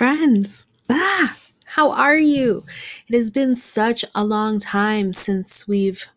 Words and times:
Friends, 0.00 0.64
ah, 0.88 1.36
how 1.66 1.90
are 1.90 2.16
you? 2.16 2.64
It 3.06 3.14
has 3.14 3.30
been 3.30 3.54
such 3.54 4.02
a 4.14 4.24
long 4.24 4.58
time 4.58 5.12
since 5.12 5.68
we've 5.68 6.08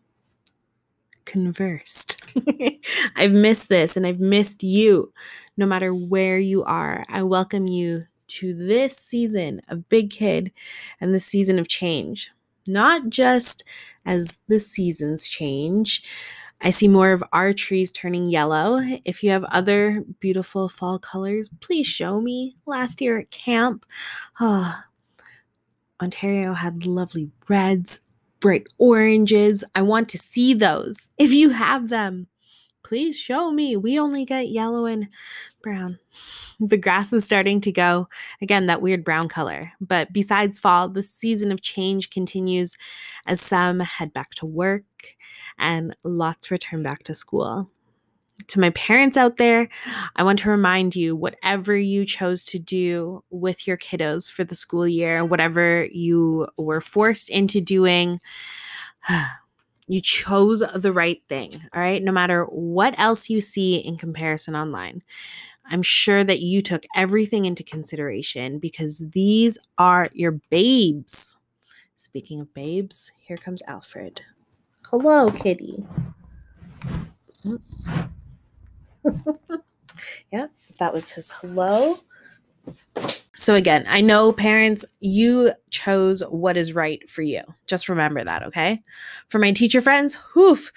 conversed. 1.26 2.18
I've 3.14 3.32
missed 3.32 3.68
this 3.68 3.94
and 3.94 4.06
I've 4.06 4.20
missed 4.20 4.62
you. 4.62 5.12
No 5.58 5.66
matter 5.66 5.92
where 5.92 6.38
you 6.38 6.64
are, 6.64 7.04
I 7.10 7.24
welcome 7.24 7.66
you 7.66 8.06
to 8.28 8.54
this 8.54 8.96
season 8.96 9.60
of 9.68 9.90
Big 9.90 10.08
Kid 10.08 10.50
and 10.98 11.12
the 11.12 11.20
season 11.20 11.58
of 11.58 11.68
change. 11.68 12.30
Not 12.66 13.10
just 13.10 13.64
as 14.06 14.38
the 14.48 14.60
seasons 14.60 15.28
change, 15.28 16.02
I 16.64 16.70
see 16.70 16.88
more 16.88 17.12
of 17.12 17.22
our 17.34 17.52
trees 17.52 17.92
turning 17.92 18.30
yellow. 18.30 18.80
If 19.04 19.22
you 19.22 19.30
have 19.30 19.44
other 19.44 20.02
beautiful 20.18 20.70
fall 20.70 20.98
colors, 20.98 21.50
please 21.60 21.86
show 21.86 22.22
me. 22.22 22.56
Last 22.64 23.02
year 23.02 23.18
at 23.18 23.30
camp, 23.30 23.84
oh, 24.40 24.74
Ontario 26.02 26.54
had 26.54 26.86
lovely 26.86 27.30
reds, 27.50 28.00
bright 28.40 28.66
oranges. 28.78 29.62
I 29.74 29.82
want 29.82 30.08
to 30.08 30.18
see 30.18 30.54
those. 30.54 31.08
If 31.18 31.32
you 31.32 31.50
have 31.50 31.90
them, 31.90 32.28
please 32.82 33.18
show 33.18 33.52
me. 33.52 33.76
We 33.76 33.98
only 33.98 34.24
get 34.24 34.48
yellow 34.48 34.86
and 34.86 35.08
brown. 35.64 35.98
The 36.60 36.76
grass 36.76 37.12
is 37.12 37.24
starting 37.24 37.60
to 37.62 37.72
go, 37.72 38.08
again, 38.40 38.66
that 38.66 38.82
weird 38.82 39.02
brown 39.02 39.28
color. 39.28 39.72
But 39.80 40.12
besides 40.12 40.60
fall, 40.60 40.88
the 40.88 41.02
season 41.02 41.50
of 41.50 41.62
change 41.62 42.10
continues 42.10 42.76
as 43.26 43.40
some 43.40 43.80
head 43.80 44.12
back 44.12 44.30
to 44.36 44.46
work 44.46 44.84
and 45.58 45.96
lots 46.04 46.50
return 46.50 46.82
back 46.82 47.02
to 47.04 47.14
school. 47.14 47.70
To 48.48 48.60
my 48.60 48.70
parents 48.70 49.16
out 49.16 49.36
there, 49.36 49.68
I 50.16 50.22
want 50.22 50.40
to 50.40 50.50
remind 50.50 50.94
you 50.94 51.16
whatever 51.16 51.76
you 51.76 52.04
chose 52.04 52.44
to 52.44 52.58
do 52.58 53.24
with 53.30 53.66
your 53.66 53.76
kiddos 53.76 54.30
for 54.30 54.44
the 54.44 54.56
school 54.56 54.86
year, 54.86 55.24
whatever 55.24 55.86
you 55.90 56.48
were 56.58 56.80
forced 56.80 57.30
into 57.30 57.60
doing, 57.60 58.20
you 59.88 60.00
chose 60.00 60.62
the 60.74 60.92
right 60.92 61.22
thing. 61.28 61.52
All 61.74 61.80
right. 61.80 62.02
No 62.02 62.12
matter 62.12 62.44
what 62.44 62.98
else 62.98 63.28
you 63.28 63.40
see 63.40 63.76
in 63.76 63.96
comparison 63.96 64.56
online, 64.56 65.02
I'm 65.66 65.82
sure 65.82 66.24
that 66.24 66.40
you 66.40 66.62
took 66.62 66.84
everything 66.94 67.44
into 67.44 67.62
consideration 67.62 68.58
because 68.58 69.02
these 69.12 69.58
are 69.78 70.08
your 70.12 70.32
babes. 70.50 71.36
Speaking 71.96 72.40
of 72.40 72.52
babes, 72.54 73.12
here 73.20 73.36
comes 73.36 73.62
Alfred. 73.66 74.22
Hello, 74.86 75.30
kitty. 75.30 75.84
yep, 80.32 80.50
that 80.78 80.92
was 80.92 81.10
his 81.10 81.30
hello. 81.30 81.98
So, 83.36 83.54
again, 83.56 83.84
I 83.88 84.00
know 84.00 84.32
parents, 84.32 84.84
you 85.00 85.52
chose 85.70 86.22
what 86.28 86.56
is 86.56 86.72
right 86.72 87.08
for 87.10 87.22
you. 87.22 87.42
Just 87.66 87.88
remember 87.88 88.22
that, 88.22 88.44
okay? 88.44 88.82
For 89.28 89.38
my 89.38 89.50
teacher 89.52 89.80
friends, 89.80 90.14
whoof, 90.34 90.70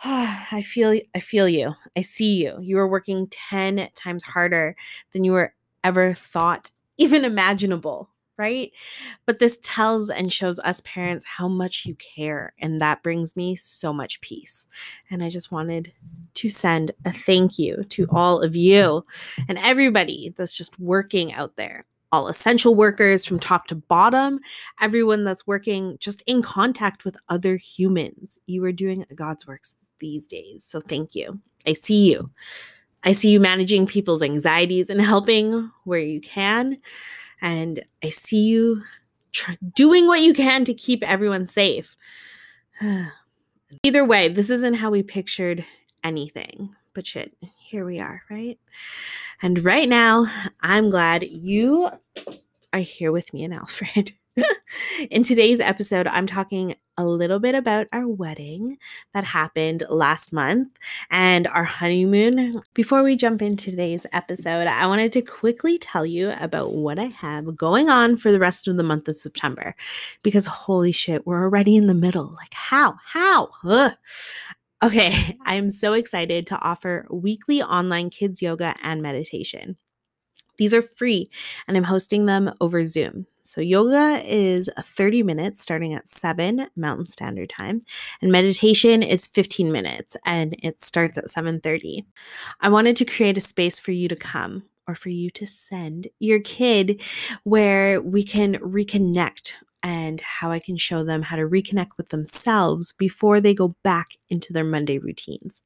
I 0.04 0.62
feel 0.64 0.98
I 1.14 1.20
feel 1.20 1.46
you. 1.46 1.74
I 1.94 2.00
see 2.00 2.42
you. 2.42 2.56
You 2.60 2.78
are 2.78 2.88
working 2.88 3.28
10 3.28 3.90
times 3.94 4.22
harder 4.22 4.74
than 5.12 5.24
you 5.24 5.32
were 5.32 5.52
ever 5.84 6.14
thought 6.14 6.70
even 6.96 7.24
imaginable, 7.24 8.08
right? 8.38 8.72
But 9.26 9.40
this 9.40 9.58
tells 9.62 10.08
and 10.08 10.32
shows 10.32 10.58
us 10.60 10.80
parents 10.86 11.26
how 11.26 11.48
much 11.48 11.84
you 11.84 11.96
care 11.96 12.54
and 12.58 12.80
that 12.80 13.02
brings 13.02 13.36
me 13.36 13.56
so 13.56 13.92
much 13.92 14.22
peace. 14.22 14.66
And 15.10 15.22
I 15.22 15.28
just 15.28 15.52
wanted 15.52 15.92
to 16.34 16.48
send 16.48 16.92
a 17.04 17.12
thank 17.12 17.58
you 17.58 17.84
to 17.90 18.06
all 18.10 18.40
of 18.40 18.56
you 18.56 19.04
and 19.48 19.58
everybody 19.58 20.32
that's 20.34 20.56
just 20.56 20.78
working 20.80 21.32
out 21.32 21.56
there 21.56 21.84
all 22.12 22.26
essential 22.26 22.74
workers 22.74 23.24
from 23.24 23.38
top 23.38 23.68
to 23.68 23.76
bottom, 23.76 24.40
everyone 24.80 25.22
that's 25.22 25.46
working 25.46 25.96
just 26.00 26.22
in 26.26 26.42
contact 26.42 27.04
with 27.04 27.16
other 27.28 27.54
humans. 27.54 28.40
You 28.46 28.64
are 28.64 28.72
doing 28.72 29.06
God's 29.14 29.46
works 29.46 29.76
these 30.00 30.26
days. 30.26 30.64
So 30.64 30.80
thank 30.80 31.14
you. 31.14 31.40
I 31.66 31.74
see 31.74 32.10
you. 32.10 32.30
I 33.02 33.12
see 33.12 33.30
you 33.30 33.40
managing 33.40 33.86
people's 33.86 34.22
anxieties 34.22 34.90
and 34.90 35.00
helping 35.00 35.70
where 35.84 36.00
you 36.00 36.20
can. 36.20 36.78
And 37.40 37.82
I 38.04 38.10
see 38.10 38.44
you 38.44 38.82
tr- 39.32 39.52
doing 39.74 40.06
what 40.06 40.20
you 40.20 40.34
can 40.34 40.64
to 40.64 40.74
keep 40.74 41.02
everyone 41.02 41.46
safe. 41.46 41.96
Either 43.82 44.04
way, 44.04 44.28
this 44.28 44.50
isn't 44.50 44.74
how 44.74 44.90
we 44.90 45.02
pictured 45.02 45.64
anything. 46.02 46.74
But 46.92 47.06
shit, 47.06 47.36
here 47.56 47.86
we 47.86 48.00
are, 48.00 48.22
right? 48.28 48.58
And 49.42 49.64
right 49.64 49.88
now, 49.88 50.26
I'm 50.60 50.90
glad 50.90 51.22
you 51.22 51.88
are 52.72 52.80
here 52.80 53.12
with 53.12 53.32
me 53.32 53.44
and 53.44 53.54
Alfred. 53.54 54.12
In 55.10 55.22
today's 55.22 55.60
episode, 55.60 56.06
I'm 56.06 56.26
talking 56.26 56.74
a 56.96 57.06
little 57.06 57.38
bit 57.38 57.54
about 57.54 57.86
our 57.92 58.06
wedding 58.06 58.76
that 59.14 59.24
happened 59.24 59.84
last 59.88 60.32
month 60.32 60.68
and 61.10 61.46
our 61.46 61.64
honeymoon. 61.64 62.62
Before 62.74 63.02
we 63.02 63.16
jump 63.16 63.42
into 63.42 63.70
today's 63.70 64.06
episode, 64.12 64.66
I 64.66 64.86
wanted 64.86 65.12
to 65.12 65.22
quickly 65.22 65.78
tell 65.78 66.04
you 66.04 66.32
about 66.38 66.74
what 66.74 66.98
I 66.98 67.06
have 67.06 67.56
going 67.56 67.88
on 67.88 68.16
for 68.16 68.30
the 68.30 68.40
rest 68.40 68.68
of 68.68 68.76
the 68.76 68.82
month 68.82 69.08
of 69.08 69.18
September 69.18 69.74
because 70.22 70.46
holy 70.46 70.92
shit, 70.92 71.26
we're 71.26 71.42
already 71.42 71.76
in 71.76 71.86
the 71.86 71.94
middle. 71.94 72.34
Like, 72.38 72.54
how? 72.54 72.96
How? 73.04 73.50
Ugh. 73.64 73.92
Okay, 74.82 75.38
I'm 75.44 75.70
so 75.70 75.92
excited 75.92 76.46
to 76.48 76.60
offer 76.60 77.06
weekly 77.10 77.62
online 77.62 78.10
kids 78.10 78.42
yoga 78.42 78.74
and 78.82 79.02
meditation. 79.02 79.76
These 80.60 80.74
are 80.74 80.82
free 80.82 81.30
and 81.66 81.74
I'm 81.74 81.84
hosting 81.84 82.26
them 82.26 82.52
over 82.60 82.84
Zoom. 82.84 83.26
So, 83.42 83.62
yoga 83.62 84.22
is 84.24 84.68
30 84.78 85.22
minutes 85.22 85.62
starting 85.62 85.94
at 85.94 86.06
7 86.06 86.68
Mountain 86.76 87.06
Standard 87.06 87.48
Time, 87.48 87.80
and 88.20 88.30
meditation 88.30 89.02
is 89.02 89.26
15 89.26 89.72
minutes 89.72 90.18
and 90.26 90.54
it 90.62 90.82
starts 90.82 91.16
at 91.16 91.30
7:30. 91.30 92.04
I 92.60 92.68
wanted 92.68 92.94
to 92.96 93.06
create 93.06 93.38
a 93.38 93.40
space 93.40 93.80
for 93.80 93.92
you 93.92 94.06
to 94.08 94.14
come 94.14 94.64
or 94.86 94.94
for 94.94 95.08
you 95.08 95.30
to 95.30 95.46
send 95.46 96.08
your 96.18 96.40
kid 96.40 97.00
where 97.42 98.02
we 98.02 98.22
can 98.22 98.56
reconnect 98.56 99.54
and 99.82 100.20
how 100.20 100.50
I 100.50 100.58
can 100.58 100.76
show 100.76 101.04
them 101.04 101.22
how 101.22 101.36
to 101.36 101.42
reconnect 101.42 101.90
with 101.96 102.10
themselves 102.10 102.92
before 102.92 103.40
they 103.40 103.54
go 103.54 103.74
back 103.82 104.08
into 104.28 104.52
their 104.52 104.64
Monday 104.64 104.98
routines. 104.98 105.62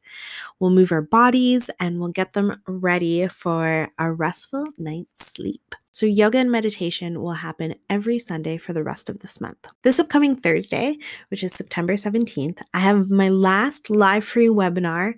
We'll 0.59 0.71
move 0.71 0.93
our 0.93 1.03
bodies 1.03 1.71
and 1.81 1.99
we'll 1.99 2.11
get 2.11 2.33
them 2.33 2.61
ready 2.67 3.27
for 3.29 3.91
a 3.99 4.13
restful 4.13 4.67
night's 4.79 5.27
sleep. 5.27 5.75
So, 5.91 6.07
yoga 6.07 6.39
and 6.39 6.51
meditation 6.51 7.23
will 7.23 7.35
happen 7.35 7.77
every 7.89 8.19
Sunday 8.19 8.57
for 8.57 8.73
the 8.73 8.83
rest 8.83 9.09
of 9.09 9.21
this 9.21 9.41
month. 9.41 9.69
This 9.85 10.01
upcoming 10.01 10.35
Thursday, 10.35 10.99
which 11.29 11.45
is 11.45 11.53
September 11.53 11.95
17th, 11.95 12.63
I 12.73 12.81
have 12.81 13.11
my 13.11 13.29
last 13.29 13.91
live 13.91 14.25
free 14.25 14.49
webinar 14.49 15.15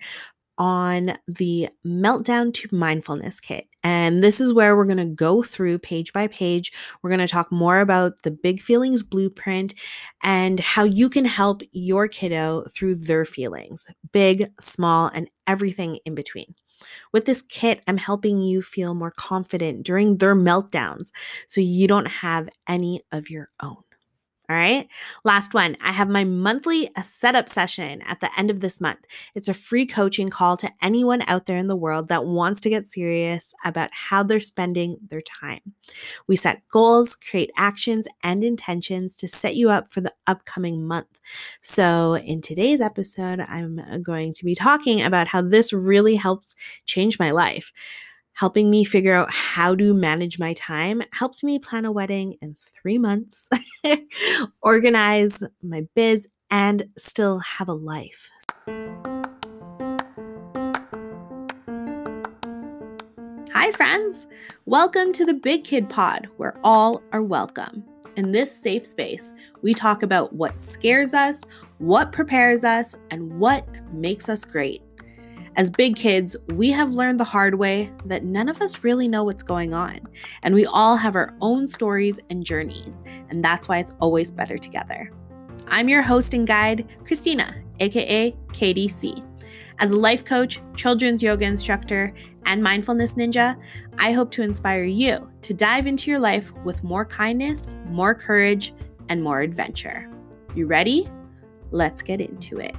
on 0.59 1.19
the 1.27 1.69
Meltdown 1.85 2.53
to 2.55 2.75
Mindfulness 2.75 3.41
Kit. 3.41 3.69
And 3.87 4.21
this 4.21 4.41
is 4.41 4.53
where 4.53 4.77
we're 4.77 4.85
going 4.85 4.97
to 4.97 5.05
go 5.05 5.45
through 5.45 5.79
page 5.79 6.13
by 6.13 6.27
page. 6.27 6.73
We're 7.01 7.11
going 7.11 7.21
to 7.21 7.29
talk 7.29 7.53
more 7.53 7.79
about 7.79 8.25
the 8.25 8.33
Big 8.33 8.61
Feelings 8.61 9.05
Blueprint 9.05 9.75
and 10.25 10.59
how 10.59 10.83
you 10.83 11.09
can 11.09 11.25
help 11.25 11.63
your 11.71 12.09
kiddo 12.09 12.65
through 12.65 12.97
their 12.97 13.25
feelings 13.25 13.87
big, 14.11 14.51
small, 14.61 15.13
and 15.15 15.31
everything 15.47 16.01
in 16.05 16.17
between. 16.17 16.57
With 17.13 17.27
this 17.27 17.43
kit, 17.43 17.81
I'm 17.87 17.99
helping 17.99 18.41
you 18.41 18.61
feel 18.61 18.93
more 18.93 19.13
confident 19.13 19.85
during 19.85 20.17
their 20.17 20.35
meltdowns 20.35 21.13
so 21.47 21.61
you 21.61 21.87
don't 21.87 22.09
have 22.09 22.49
any 22.69 23.03
of 23.13 23.31
your 23.31 23.51
own. 23.63 23.86
All 24.49 24.55
right. 24.55 24.89
Last 25.25 25.55
one. 25.55 25.77
I 25.81 25.91
have 25.91 26.09
my 26.09 26.23
monthly 26.23 26.89
uh, 26.95 27.03
setup 27.03 27.49
session 27.49 28.01
at 28.03 28.21
the 28.21 28.31
end 28.39 28.49
of 28.49 28.61
this 28.61 28.81
month. 28.81 29.01
It's 29.35 29.49
a 29.49 29.55
free 29.55 29.87
coaching 29.87 30.29
call 30.29 30.57
to 30.59 30.71
anyone 30.81 31.23
out 31.27 31.47
there 31.47 31.59
in 31.59 31.67
the 31.67 31.75
world 31.75 32.07
that 32.09 32.27
wants 32.27 32.61
to 32.61 32.71
get 32.71 32.87
serious 32.87 33.53
about 33.65 33.91
how 33.93 34.23
they're 34.23 34.39
spending 34.39 34.99
their 35.09 35.21
time. 35.21 35.75
We 36.29 36.37
set 36.37 36.63
goals, 36.71 37.17
create 37.17 37.51
actions, 37.57 38.07
and 38.23 38.45
intentions 38.45 39.17
to 39.17 39.29
set 39.29 39.57
you 39.57 39.69
up 39.71 39.93
for 39.93 40.01
the 40.01 40.15
upcoming 40.29 40.87
month. 40.87 41.19
So, 41.61 42.17
in 42.17 42.41
today's 42.41 42.81
episode, 42.81 43.41
I'm 43.41 43.81
uh, 43.81 43.99
going 43.99 44.33
to 44.35 44.45
be 44.45 44.55
talking 44.55 45.03
about 45.03 45.29
how 45.29 45.43
this 45.43 45.73
really 45.73 46.17
helps 46.17 46.55
change 46.85 47.19
my 47.19 47.33
life 47.33 47.73
helping 48.37 48.69
me 48.69 48.85
figure 48.85 49.15
out 49.15 49.31
how 49.31 49.75
to 49.75 49.95
manage 49.95 50.39
my 50.39 50.53
time 50.53 51.01
helps 51.13 51.43
me 51.43 51.59
plan 51.59 51.87
a 51.87 51.91
wedding 51.91 52.37
in 52.43 52.55
three 52.83 52.99
months, 52.99 53.49
organize 54.61 55.43
my 55.63 55.87
biz, 55.95 56.29
and 56.51 56.87
still 56.99 57.39
have 57.39 57.67
a 57.67 57.73
life. 57.73 58.29
Hi, 63.55 63.73
friends! 63.73 64.27
Welcome 64.67 65.15
to 65.15 65.25
the 65.25 65.41
Big 65.43 65.65
Kid 65.65 65.89
Pod, 65.89 66.29
where 66.37 66.61
all 66.63 67.03
are 67.13 67.23
welcome. 67.23 67.85
In 68.17 68.33
this 68.33 68.55
safe 68.55 68.85
space, 68.85 69.33
we 69.63 69.73
talk 69.73 70.03
about 70.03 70.35
what 70.35 70.61
scares 70.61 71.15
us, 71.15 71.43
what 71.79 72.13
prepares 72.13 72.65
us, 72.65 72.97
and 73.11 73.39
what 73.39 73.67
makes 73.95 74.29
us 74.29 74.45
great. 74.45 74.83
As 75.57 75.71
big 75.71 75.97
kids, 75.97 76.37
we 76.53 76.71
have 76.73 76.95
learned 76.95 77.19
the 77.19 77.25
hard 77.25 77.55
way 77.55 77.91
that 78.05 78.25
none 78.25 78.51
of 78.51 78.61
us 78.61 78.85
really 78.85 79.09
know 79.09 79.25
what's 79.25 79.43
going 79.43 79.73
on, 79.73 80.01
and 80.43 80.55
we 80.55 80.67
all 80.67 80.97
have 80.97 81.17
our 81.17 81.35
own 81.41 81.67
stories 81.67 82.21
and 82.29 82.45
journeys, 82.45 83.03
and 83.31 83.43
that's 83.43 83.67
why 83.67 83.79
it's 83.79 83.95
always 83.99 84.31
better 84.31 84.59
together. 84.59 85.11
I'm 85.67 85.89
your 85.89 86.03
host 86.03 86.35
and 86.35 86.47
guide, 86.47 86.87
Christina, 87.05 87.55
aka 87.81 88.37
KDC. 88.49 89.25
As 89.79 89.93
a 89.93 89.97
life 89.97 90.27
coach, 90.27 90.61
children's 90.77 91.23
yoga 91.23 91.47
instructor, 91.47 92.13
and 92.45 92.63
mindfulness 92.63 93.15
ninja, 93.15 93.57
I 93.97 94.13
hope 94.13 94.31
to 94.33 94.43
inspire 94.43 94.85
you 94.85 95.27
to 95.41 95.55
dive 95.55 95.87
into 95.87 96.11
your 96.11 96.21
life 96.21 96.53
with 96.65 96.85
more 96.85 97.07
kindness, 97.07 97.75
more 97.87 98.15
courage, 98.15 98.75
and 99.09 99.23
more 99.23 99.41
adventure. 99.41 100.11
You 100.55 100.67
ready? 100.67 101.09
Let's 101.71 102.03
get 102.03 102.21
into 102.21 102.59
it. 102.59 102.77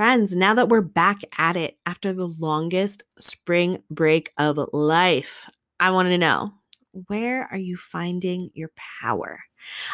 Friends, 0.00 0.34
now 0.34 0.54
that 0.54 0.70
we're 0.70 0.80
back 0.80 1.20
at 1.36 1.58
it 1.58 1.76
after 1.84 2.14
the 2.14 2.26
longest 2.26 3.02
spring 3.18 3.82
break 3.90 4.30
of 4.38 4.58
life, 4.72 5.46
I 5.78 5.90
want 5.90 6.08
to 6.08 6.16
know 6.16 6.54
where 7.08 7.46
are 7.50 7.58
you 7.58 7.76
finding 7.76 8.48
your 8.54 8.70
power? 9.02 9.40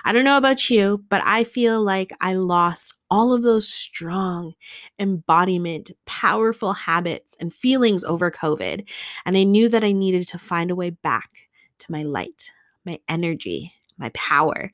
I 0.05 0.12
don't 0.12 0.23
know 0.25 0.37
about 0.37 0.70
you, 0.70 1.05
but 1.08 1.23
I 1.25 1.43
feel 1.43 1.82
like 1.82 2.12
I 2.20 2.35
lost 2.35 2.94
all 3.11 3.32
of 3.32 3.43
those 3.43 3.69
strong 3.69 4.53
embodiment, 4.97 5.91
powerful 6.05 6.75
habits 6.75 7.37
and 7.41 7.53
feelings 7.53 8.05
over 8.05 8.31
COVID. 8.31 8.88
And 9.25 9.37
I 9.37 9.43
knew 9.43 9.69
that 9.69 9.82
I 9.82 9.91
needed 9.91 10.29
to 10.29 10.38
find 10.38 10.70
a 10.70 10.76
way 10.76 10.91
back 10.91 11.31
to 11.81 11.91
my 11.91 12.05
light, 12.05 12.53
my 12.85 13.00
energy, 13.08 13.73
my 13.99 14.11
power. 14.11 14.70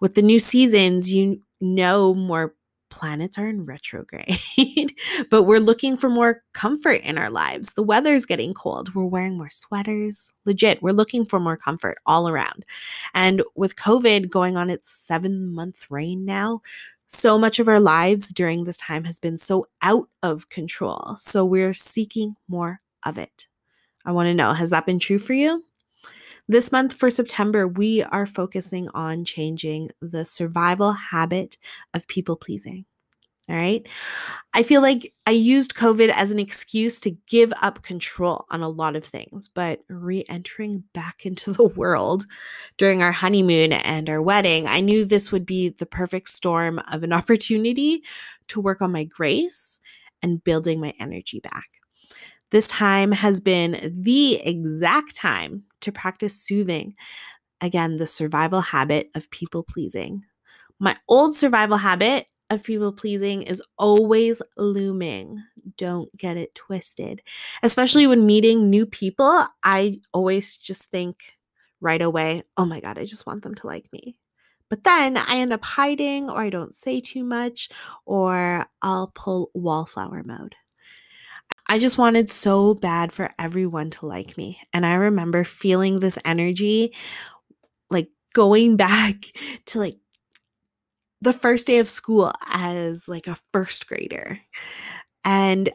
With 0.00 0.16
the 0.16 0.22
new 0.22 0.38
seasons, 0.38 1.10
you 1.10 1.40
know 1.62 2.12
more 2.12 2.54
planets 2.90 3.38
are 3.38 3.48
in 3.48 3.64
retrograde, 3.64 4.38
but 5.30 5.44
we're 5.44 5.60
looking 5.60 5.96
for 5.96 6.10
more 6.10 6.42
comfort 6.52 7.00
in 7.02 7.16
our 7.16 7.30
lives. 7.30 7.72
The 7.72 7.82
weather's 7.82 8.26
getting 8.26 8.52
cold. 8.52 8.94
We're 8.94 9.06
wearing 9.06 9.38
more 9.38 9.50
sweaters. 9.50 10.30
Legit, 10.44 10.82
we're 10.82 10.92
looking 10.92 11.24
for 11.24 11.40
more 11.40 11.56
comfort 11.56 11.98
all 12.04 12.28
around. 12.28 12.66
And 13.14 13.42
with 13.54 13.76
COVID 13.76 14.28
going 14.30 14.56
on 14.56 14.68
its 14.68 14.90
seven 14.90 15.54
month 15.54 15.86
reign 15.90 16.24
now, 16.24 16.60
so 17.08 17.38
much 17.38 17.58
of 17.58 17.68
our 17.68 17.80
lives 17.80 18.32
during 18.32 18.64
this 18.64 18.76
time 18.76 19.04
has 19.04 19.18
been 19.18 19.38
so 19.38 19.66
out 19.82 20.08
of 20.22 20.48
control. 20.48 21.16
So 21.16 21.44
we're 21.44 21.74
seeking 21.74 22.36
more 22.46 22.80
of 23.04 23.18
it. 23.18 23.46
I 24.04 24.12
want 24.12 24.26
to 24.26 24.34
know 24.34 24.52
has 24.52 24.70
that 24.70 24.86
been 24.86 24.98
true 24.98 25.18
for 25.18 25.32
you? 25.32 25.64
This 26.50 26.72
month 26.72 26.94
for 26.94 27.10
September, 27.10 27.68
we 27.68 28.02
are 28.02 28.26
focusing 28.26 28.88
on 28.92 29.24
changing 29.24 29.90
the 30.02 30.24
survival 30.24 30.94
habit 30.94 31.56
of 31.94 32.08
people 32.08 32.34
pleasing. 32.34 32.86
All 33.48 33.54
right. 33.54 33.86
I 34.52 34.64
feel 34.64 34.82
like 34.82 35.12
I 35.28 35.30
used 35.30 35.76
COVID 35.76 36.08
as 36.08 36.32
an 36.32 36.40
excuse 36.40 36.98
to 37.02 37.16
give 37.28 37.52
up 37.62 37.84
control 37.84 38.46
on 38.50 38.62
a 38.62 38.68
lot 38.68 38.96
of 38.96 39.04
things, 39.04 39.46
but 39.46 39.84
re 39.88 40.24
entering 40.28 40.82
back 40.92 41.24
into 41.24 41.52
the 41.52 41.68
world 41.68 42.26
during 42.76 43.00
our 43.00 43.12
honeymoon 43.12 43.72
and 43.72 44.10
our 44.10 44.20
wedding, 44.20 44.66
I 44.66 44.80
knew 44.80 45.04
this 45.04 45.30
would 45.30 45.46
be 45.46 45.68
the 45.68 45.86
perfect 45.86 46.30
storm 46.30 46.80
of 46.90 47.04
an 47.04 47.12
opportunity 47.20 48.02
to 48.48 48.60
work 48.60 48.82
on 48.82 48.90
my 48.90 49.04
grace 49.04 49.78
and 50.20 50.42
building 50.42 50.80
my 50.80 50.94
energy 50.98 51.38
back. 51.38 51.68
This 52.50 52.66
time 52.66 53.12
has 53.12 53.40
been 53.40 54.00
the 54.02 54.40
exact 54.40 55.14
time 55.14 55.62
to 55.80 55.92
practice 55.92 56.34
soothing. 56.34 56.94
Again, 57.60 57.96
the 57.96 58.06
survival 58.06 58.60
habit 58.60 59.10
of 59.14 59.30
people 59.30 59.62
pleasing. 59.62 60.24
My 60.78 60.96
old 61.08 61.34
survival 61.34 61.76
habit 61.76 62.26
of 62.48 62.64
people 62.64 62.92
pleasing 62.92 63.42
is 63.42 63.62
always 63.78 64.42
looming. 64.56 65.42
Don't 65.76 66.14
get 66.16 66.36
it 66.36 66.54
twisted. 66.54 67.22
Especially 67.62 68.06
when 68.06 68.26
meeting 68.26 68.70
new 68.70 68.86
people, 68.86 69.46
I 69.62 69.98
always 70.12 70.56
just 70.56 70.90
think 70.90 71.38
right 71.80 72.02
away, 72.02 72.42
oh 72.56 72.64
my 72.64 72.80
God, 72.80 72.98
I 72.98 73.04
just 73.04 73.26
want 73.26 73.42
them 73.42 73.54
to 73.56 73.66
like 73.66 73.92
me. 73.92 74.16
But 74.68 74.84
then 74.84 75.16
I 75.16 75.36
end 75.36 75.52
up 75.52 75.64
hiding, 75.64 76.30
or 76.30 76.38
I 76.40 76.50
don't 76.50 76.74
say 76.74 77.00
too 77.00 77.24
much, 77.24 77.68
or 78.06 78.66
I'll 78.80 79.08
pull 79.14 79.50
wallflower 79.52 80.22
mode. 80.24 80.54
I 81.70 81.78
just 81.78 81.98
wanted 81.98 82.28
so 82.28 82.74
bad 82.74 83.12
for 83.12 83.30
everyone 83.38 83.90
to 83.90 84.06
like 84.06 84.36
me. 84.36 84.58
And 84.72 84.84
I 84.84 84.94
remember 84.94 85.44
feeling 85.44 86.00
this 86.00 86.18
energy 86.24 86.92
like 87.90 88.08
going 88.34 88.76
back 88.76 89.14
to 89.66 89.78
like 89.78 89.96
the 91.20 91.32
first 91.32 91.68
day 91.68 91.78
of 91.78 91.88
school 91.88 92.32
as 92.44 93.08
like 93.08 93.28
a 93.28 93.38
first 93.52 93.86
grader. 93.86 94.40
And 95.24 95.68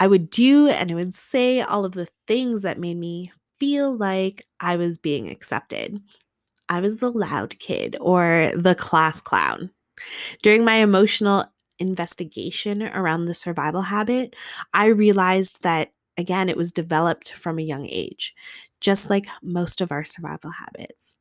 I 0.00 0.08
would 0.08 0.28
do 0.28 0.70
and 0.70 0.90
I 0.90 0.94
would 0.96 1.14
say 1.14 1.60
all 1.60 1.84
of 1.84 1.92
the 1.92 2.08
things 2.26 2.62
that 2.62 2.80
made 2.80 2.96
me 2.96 3.30
feel 3.60 3.96
like 3.96 4.44
I 4.58 4.74
was 4.74 4.98
being 4.98 5.30
accepted. 5.30 6.02
I 6.68 6.80
was 6.80 6.96
the 6.96 7.12
loud 7.12 7.60
kid 7.60 7.96
or 8.00 8.50
the 8.56 8.74
class 8.74 9.20
clown. 9.20 9.70
During 10.42 10.64
my 10.64 10.76
emotional 10.76 11.46
investigation 11.78 12.82
around 12.82 13.24
the 13.24 13.34
survival 13.34 13.82
habit, 13.82 14.34
I 14.72 14.86
realized 14.86 15.62
that, 15.62 15.92
again, 16.16 16.48
it 16.48 16.56
was 16.56 16.72
developed 16.72 17.32
from 17.32 17.58
a 17.58 17.62
young 17.62 17.86
age, 17.88 18.34
just 18.80 19.10
like 19.10 19.26
most 19.42 19.80
of 19.80 19.92
our 19.92 20.04
survival 20.04 20.50
habits. 20.50 21.16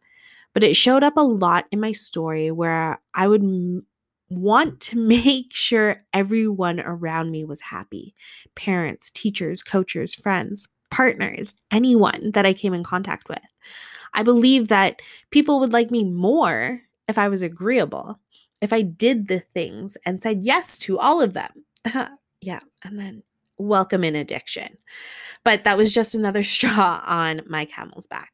But 0.53 0.63
it 0.63 0.75
showed 0.75 1.03
up 1.03 1.17
a 1.17 1.21
lot 1.21 1.65
in 1.71 1.79
my 1.79 1.91
story 1.91 2.51
where 2.51 2.99
I 3.13 3.27
would 3.27 3.43
m- 3.43 3.85
want 4.29 4.79
to 4.81 4.97
make 5.07 5.53
sure 5.53 6.03
everyone 6.13 6.79
around 6.79 7.31
me 7.31 7.43
was 7.45 7.61
happy 7.61 8.15
parents, 8.55 9.11
teachers, 9.11 9.61
coaches, 9.63 10.15
friends, 10.15 10.67
partners, 10.89 11.53
anyone 11.71 12.31
that 12.33 12.45
I 12.45 12.53
came 12.53 12.73
in 12.73 12.83
contact 12.83 13.29
with. 13.29 13.45
I 14.13 14.23
believe 14.23 14.69
that 14.69 15.01
people 15.31 15.59
would 15.59 15.73
like 15.73 15.91
me 15.91 16.03
more 16.03 16.81
if 17.07 17.17
I 17.17 17.27
was 17.27 17.41
agreeable 17.41 18.19
if 18.61 18.73
I 18.73 18.81
did 18.81 19.27
the 19.27 19.39
things 19.39 19.97
and 20.05 20.21
said 20.21 20.43
yes 20.43 20.77
to 20.79 20.99
all 20.99 21.21
of 21.21 21.33
them. 21.33 21.65
yeah. 22.41 22.59
And 22.83 22.99
then 22.99 23.23
welcome 23.57 24.03
in 24.03 24.15
addiction. 24.15 24.77
But 25.43 25.63
that 25.63 25.77
was 25.77 25.93
just 25.93 26.15
another 26.15 26.43
straw 26.43 27.01
on 27.05 27.41
my 27.47 27.65
camel's 27.65 28.07
back. 28.07 28.33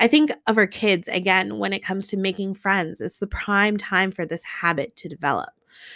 I 0.00 0.08
think 0.08 0.32
of 0.46 0.58
our 0.58 0.66
kids 0.66 1.06
again 1.08 1.58
when 1.58 1.72
it 1.72 1.84
comes 1.84 2.08
to 2.08 2.16
making 2.16 2.54
friends. 2.54 3.00
It's 3.00 3.18
the 3.18 3.28
prime 3.28 3.76
time 3.76 4.10
for 4.10 4.26
this 4.26 4.42
habit 4.60 4.96
to 4.96 5.08
develop. 5.08 5.50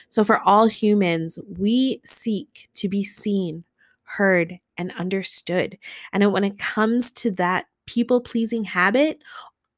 So, 0.09 0.25
for 0.25 0.41
all 0.41 0.67
humans, 0.67 1.39
we 1.49 2.01
seek 2.05 2.69
to 2.75 2.89
be 2.89 3.05
seen, 3.05 3.65
heard, 4.05 4.61
and 4.79 4.93
understood. 4.93 5.79
And 6.13 6.33
when 6.33 6.45
it 6.45 6.59
comes 6.59 7.11
to 7.13 7.31
that 7.33 7.67
people 7.87 8.21
pleasing 8.21 8.65
habit, 8.65 9.23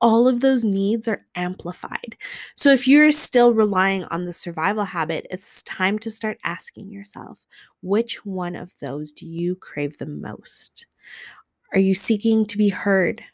all 0.01 0.29
of 0.29 0.41
those 0.41 0.65
needs 0.65 1.09
are 1.09 1.21
amplified. 1.35 2.17
So, 2.57 2.71
if 2.73 2.87
you're 2.89 3.13
still 3.13 3.53
relying 3.55 4.05
on 4.05 4.25
the 4.25 4.33
survival 4.33 4.85
habit, 4.85 5.27
it's 5.31 5.63
time 5.63 5.99
to 6.01 6.11
start 6.11 6.39
asking 6.45 6.91
yourself 6.91 7.39
which 7.83 8.25
one 8.25 8.57
of 8.57 8.79
those 8.81 9.13
do 9.13 9.27
you 9.27 9.57
crave 9.57 9.99
the 9.99 10.07
most? 10.07 10.87
Are 11.73 11.81
you 11.81 11.95
seeking 11.95 12.47
to 12.47 12.59
be 12.59 12.71
heard, 12.71 13.25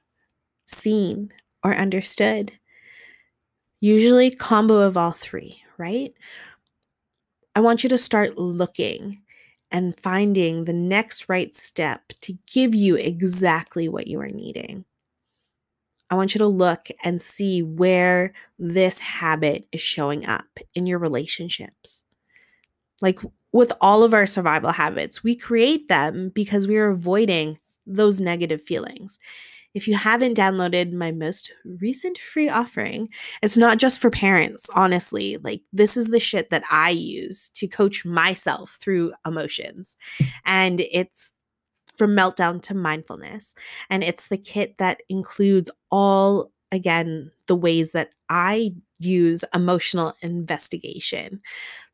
seen, 0.66 1.33
or 1.64 1.75
understood? 1.76 2.52
Usually, 3.80 4.30
combo 4.33 4.80
of 4.80 4.97
all 4.97 5.12
three, 5.12 5.62
right? 5.78 6.12
I 7.54 7.61
want 7.61 7.83
you 7.83 7.88
to 7.90 7.99
start 7.99 8.38
looking 8.38 9.23
and 9.71 9.99
finding 9.99 10.64
the 10.64 10.73
next 10.73 11.28
right 11.28 11.54
step 11.54 12.09
to 12.23 12.38
give 12.52 12.75
you 12.75 12.97
exactly 12.97 13.88
what 13.88 14.06
you 14.06 14.21
are 14.21 14.28
needing. 14.28 14.85
I 16.14 16.16
want 16.16 16.33
you 16.33 16.38
to 16.38 16.47
look 16.47 16.87
and 17.02 17.21
see 17.21 17.61
where 17.61 18.33
this 18.56 19.00
habit 19.00 19.66
is 19.73 19.80
showing 19.80 20.25
up 20.25 20.61
in 20.73 20.87
your 20.87 21.00
relationships. 21.00 22.02
Like 23.02 23.18
with 23.52 23.73
all 23.80 24.04
of 24.04 24.14
our 24.14 24.25
survival 24.25 24.71
habits, 24.71 25.25
we 25.25 25.35
create 25.35 25.88
them 25.88 26.30
because 26.33 26.68
we 26.68 26.76
are 26.76 26.87
avoiding 26.87 27.59
those 27.85 28.21
negative 28.21 28.62
feelings. 28.62 29.18
If 29.75 29.88
you 29.88 29.97
haven't 29.97 30.38
downloaded 30.38 30.92
my 30.92 31.11
most 31.11 31.52
recent 31.64 32.16
free 32.16 32.49
offering, 32.49 33.09
it's 33.42 33.56
not 33.56 33.78
just 33.78 33.99
for 33.99 34.09
parents, 34.09 34.71
honestly. 34.73 35.37
Like, 35.42 35.62
this 35.73 35.97
is 35.97 36.11
the 36.11 36.21
shit 36.21 36.49
that 36.50 36.62
I 36.71 36.90
use 36.90 37.49
to 37.56 37.66
coach 37.66 38.04
myself 38.04 38.78
through 38.80 39.14
emotions. 39.26 39.97
And 40.44 40.78
it's 40.92 41.33
from 41.97 42.17
meltdown 42.17 42.61
to 42.63 42.75
mindfulness. 42.75 43.55
And 43.91 44.03
it's 44.03 44.29
the 44.29 44.39
kit 44.39 44.79
that 44.79 45.01
includes 45.09 45.71
all, 45.91 46.51
again, 46.73 47.31
the 47.47 47.57
ways 47.57 47.93
that 47.93 48.11
I 48.29 48.75
use 48.99 49.45
emotional 49.55 50.15
investigation. 50.23 51.41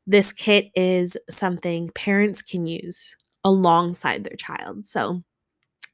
This 0.06 0.32
kit 0.32 0.70
is 0.74 1.16
something 1.28 1.90
parents 1.90 2.42
can 2.42 2.66
use 2.66 3.14
alongside 3.44 4.24
their 4.24 4.36
child. 4.36 4.86
So, 4.86 5.22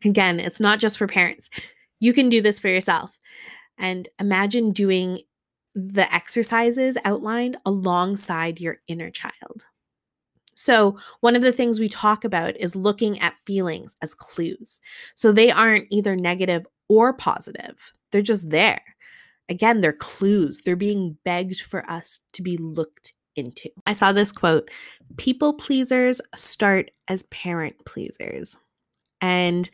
again, 0.05 0.41
it's 0.41 0.61
not 0.61 0.79
just 0.79 0.99
for 0.99 1.07
parents. 1.07 1.51
You 1.99 2.13
can 2.13 2.29
do 2.29 2.41
this 2.41 2.59
for 2.59 2.69
yourself. 2.69 3.19
And 3.79 4.09
imagine 4.19 4.73
doing 4.73 5.21
the 5.75 6.13
exercises 6.15 6.97
outlined 7.05 7.59
alongside 7.67 8.61
your 8.61 8.79
inner 8.89 9.11
child. 9.11 9.67
So, 10.57 10.99
one 11.21 11.37
of 11.37 11.43
the 11.43 11.53
things 11.53 11.79
we 11.79 11.89
talk 11.89 12.25
about 12.25 12.57
is 12.57 12.75
looking 12.75 13.21
at 13.21 13.39
feelings 13.47 13.95
as 14.03 14.15
clues. 14.15 14.81
So, 15.15 15.31
they 15.31 15.51
aren't 15.51 15.87
either 15.91 16.17
negative 16.17 16.67
or 16.89 17.13
positive, 17.13 17.93
they're 18.11 18.23
just 18.23 18.51
there. 18.51 18.83
Again, 19.49 19.81
they're 19.81 19.93
clues. 19.93 20.63
They're 20.63 20.75
being 20.75 21.19
begged 21.25 21.61
for 21.61 21.89
us 21.89 22.21
to 22.33 22.43
be 22.43 22.57
looked 22.57 23.13
into. 23.37 23.71
I 23.87 23.93
saw 23.93 24.13
this 24.13 24.33
quote 24.33 24.71
People 25.17 25.53
pleasers 25.53 26.21
start 26.35 26.91
as 27.07 27.23
parent 27.25 27.85
pleasers. 27.85 28.57
And 29.21 29.71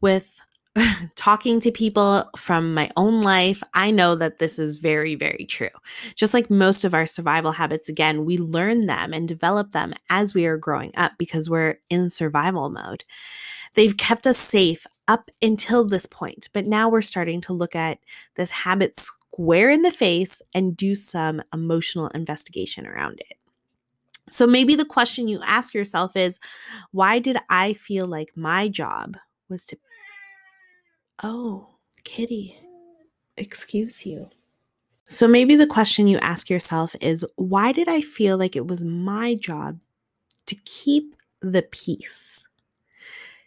with 0.00 0.40
talking 1.16 1.60
to 1.60 1.70
people 1.70 2.28
from 2.36 2.74
my 2.74 2.90
own 2.96 3.22
life, 3.22 3.62
I 3.74 3.90
know 3.90 4.14
that 4.16 4.38
this 4.38 4.58
is 4.58 4.76
very, 4.76 5.14
very 5.14 5.44
true. 5.44 5.68
Just 6.14 6.32
like 6.34 6.50
most 6.50 6.84
of 6.84 6.94
our 6.94 7.06
survival 7.06 7.52
habits, 7.52 7.88
again, 7.88 8.24
we 8.24 8.38
learn 8.38 8.86
them 8.86 9.12
and 9.12 9.28
develop 9.28 9.70
them 9.70 9.92
as 10.08 10.34
we 10.34 10.46
are 10.46 10.56
growing 10.56 10.92
up 10.96 11.12
because 11.18 11.50
we're 11.50 11.78
in 11.90 12.08
survival 12.10 12.70
mode. 12.70 13.04
They've 13.74 13.96
kept 13.96 14.26
us 14.26 14.38
safe 14.38 14.86
up 15.08 15.30
until 15.40 15.84
this 15.84 16.06
point, 16.06 16.48
but 16.52 16.66
now 16.66 16.88
we're 16.88 17.02
starting 17.02 17.40
to 17.42 17.52
look 17.52 17.74
at 17.74 17.98
this 18.36 18.50
habit 18.50 18.96
square 18.96 19.70
in 19.70 19.82
the 19.82 19.92
face 19.92 20.42
and 20.54 20.76
do 20.76 20.94
some 20.94 21.42
emotional 21.52 22.08
investigation 22.08 22.86
around 22.86 23.20
it. 23.20 23.36
So 24.30 24.46
maybe 24.46 24.74
the 24.74 24.84
question 24.84 25.28
you 25.28 25.40
ask 25.42 25.74
yourself 25.74 26.16
is 26.16 26.38
why 26.90 27.18
did 27.18 27.36
I 27.50 27.74
feel 27.74 28.06
like 28.06 28.32
my 28.36 28.68
job 28.68 29.16
was 29.48 29.66
to 29.66 29.76
Oh, 31.22 31.68
kitty, 32.04 32.56
excuse 33.36 34.04
you. 34.04 34.30
So 35.06 35.28
maybe 35.28 35.56
the 35.56 35.66
question 35.66 36.06
you 36.08 36.18
ask 36.18 36.50
yourself 36.50 36.96
is 37.00 37.24
why 37.36 37.72
did 37.72 37.88
I 37.88 38.00
feel 38.00 38.36
like 38.38 38.56
it 38.56 38.66
was 38.66 38.82
my 38.82 39.34
job 39.34 39.78
to 40.46 40.56
keep 40.64 41.14
the 41.40 41.62
peace? 41.62 42.44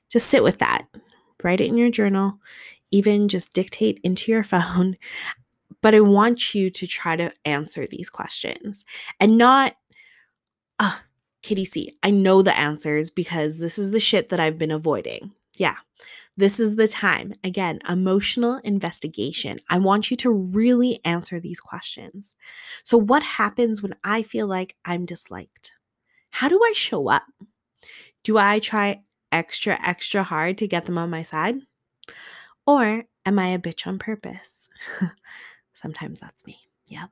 Just 0.10 0.29
sit 0.29 0.44
with 0.44 0.60
that. 0.60 0.86
Write 1.44 1.62
it 1.62 1.67
in 1.67 1.77
your 1.77 1.89
journal, 1.91 2.39
even 2.91 3.27
just 3.27 3.53
dictate 3.53 4.00
into 4.03 4.32
your 4.32 4.44
phone. 4.46 4.98
But 5.82 5.96
I 5.96 6.00
want 6.00 6.55
you 6.55 6.70
to 6.70 6.88
try 6.88 7.15
to 7.15 7.34
answer 7.46 7.88
these 7.88 8.10
questions 8.10 8.86
and 9.20 9.38
not, 9.38 9.75
uh, 10.79 10.98
Kitty 11.41 11.65
C, 11.65 11.98
I 12.01 12.10
know 12.10 12.41
the 12.41 12.58
answers 12.58 13.10
because 13.12 13.60
this 13.60 13.77
is 13.77 13.91
the 13.91 14.00
shit 14.00 14.29
that 14.29 14.39
I've 14.39 14.58
been 14.58 14.72
avoiding. 14.72 15.34
Yeah, 15.58 15.75
this 16.38 16.60
is 16.60 16.75
the 16.75 16.88
time. 16.88 17.34
Again, 17.44 17.80
emotional 17.88 18.58
investigation. 18.63 19.60
I 19.70 19.80
want 19.80 20.12
you 20.12 20.18
to 20.18 20.32
really 20.32 21.00
answer 21.06 21.39
these 21.39 21.60
questions. 21.60 22.36
So, 22.84 22.98
what 22.98 23.24
happens 23.24 23.82
when 23.82 23.96
I 24.04 24.22
feel 24.22 24.48
like 24.48 24.75
I'm 24.84 25.06
disliked? 25.06 25.72
How 26.32 26.50
do 26.50 26.60
I 26.63 26.74
show 26.75 27.10
up? 27.10 27.24
Do 28.24 28.38
I 28.38 28.60
try 28.60 29.04
extra, 29.32 29.80
extra 29.86 30.24
hard 30.24 30.58
to 30.58 30.68
get 30.68 30.86
them 30.86 30.98
on 30.98 31.10
my 31.10 31.24
side? 31.24 31.56
Or 32.68 33.06
am 33.25 33.39
I 33.39 33.50
a 33.50 33.60
bitch 33.60 33.88
on 33.88 34.00
purpose? 34.00 34.68
Sometimes 35.74 36.20
that's 36.20 36.46
me. 36.46 36.58
Yeah. 36.88 37.06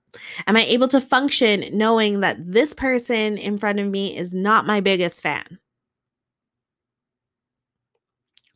Am 0.46 0.56
I 0.56 0.66
able 0.66 0.88
to 0.90 1.02
function 1.02 1.66
knowing 1.72 2.20
that 2.20 2.52
this 2.52 2.74
person 2.74 3.38
in 3.38 3.58
front 3.58 3.80
of 3.80 3.88
me 3.88 4.16
is 4.16 4.34
not 4.34 4.68
my 4.68 4.82
biggest 4.82 5.22
fan? 5.22 5.60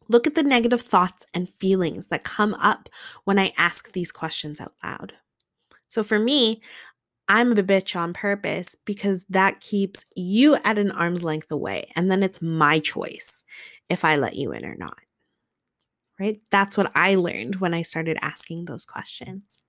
Look 0.09 0.27
at 0.27 0.35
the 0.35 0.43
negative 0.43 0.81
thoughts 0.81 1.25
and 1.33 1.49
feelings 1.49 2.07
that 2.07 2.23
come 2.23 2.53
up 2.55 2.89
when 3.23 3.37
I 3.37 3.53
ask 3.57 3.91
these 3.91 4.11
questions 4.11 4.61
out 4.61 4.73
loud. 4.83 5.13
So 5.87 6.03
for 6.03 6.19
me, 6.19 6.61
I'm 7.29 7.51
a 7.51 7.55
bitch 7.55 7.95
on 7.99 8.13
purpose 8.13 8.75
because 8.75 9.25
that 9.29 9.59
keeps 9.59 10.05
you 10.15 10.55
at 10.63 10.79
an 10.79 10.91
arm's 10.91 11.23
length 11.23 11.51
away. 11.51 11.91
And 11.95 12.09
then 12.09 12.23
it's 12.23 12.41
my 12.41 12.79
choice 12.79 13.43
if 13.89 14.05
I 14.05 14.15
let 14.15 14.35
you 14.35 14.53
in 14.53 14.65
or 14.65 14.75
not. 14.75 14.97
Right? 16.19 16.39
That's 16.49 16.75
what 16.75 16.91
I 16.95 17.15
learned 17.15 17.57
when 17.57 17.75
I 17.75 17.83
started 17.83 18.17
asking 18.21 18.65
those 18.65 18.85
questions. 18.85 19.59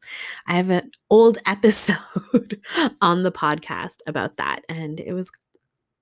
I 0.47 0.54
have 0.54 0.71
an 0.71 0.92
old 1.11 1.38
episode 1.47 2.61
on 3.02 3.23
the 3.23 3.33
podcast 3.33 3.99
about 4.07 4.38
that, 4.38 4.64
and 4.66 4.99
it 4.99 5.12
was 5.12 5.30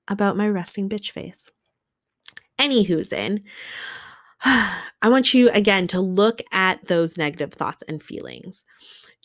about 0.06 0.36
my 0.36 0.48
resting 0.48 0.88
bitch 0.88 1.10
face. 1.10 1.50
Anywho's 2.60 3.12
in. 3.12 3.42
I 5.02 5.08
want 5.08 5.34
you 5.34 5.50
again 5.50 5.86
to 5.88 6.00
look 6.00 6.40
at 6.52 6.86
those 6.86 7.16
negative 7.16 7.52
thoughts 7.52 7.82
and 7.88 8.02
feelings. 8.02 8.64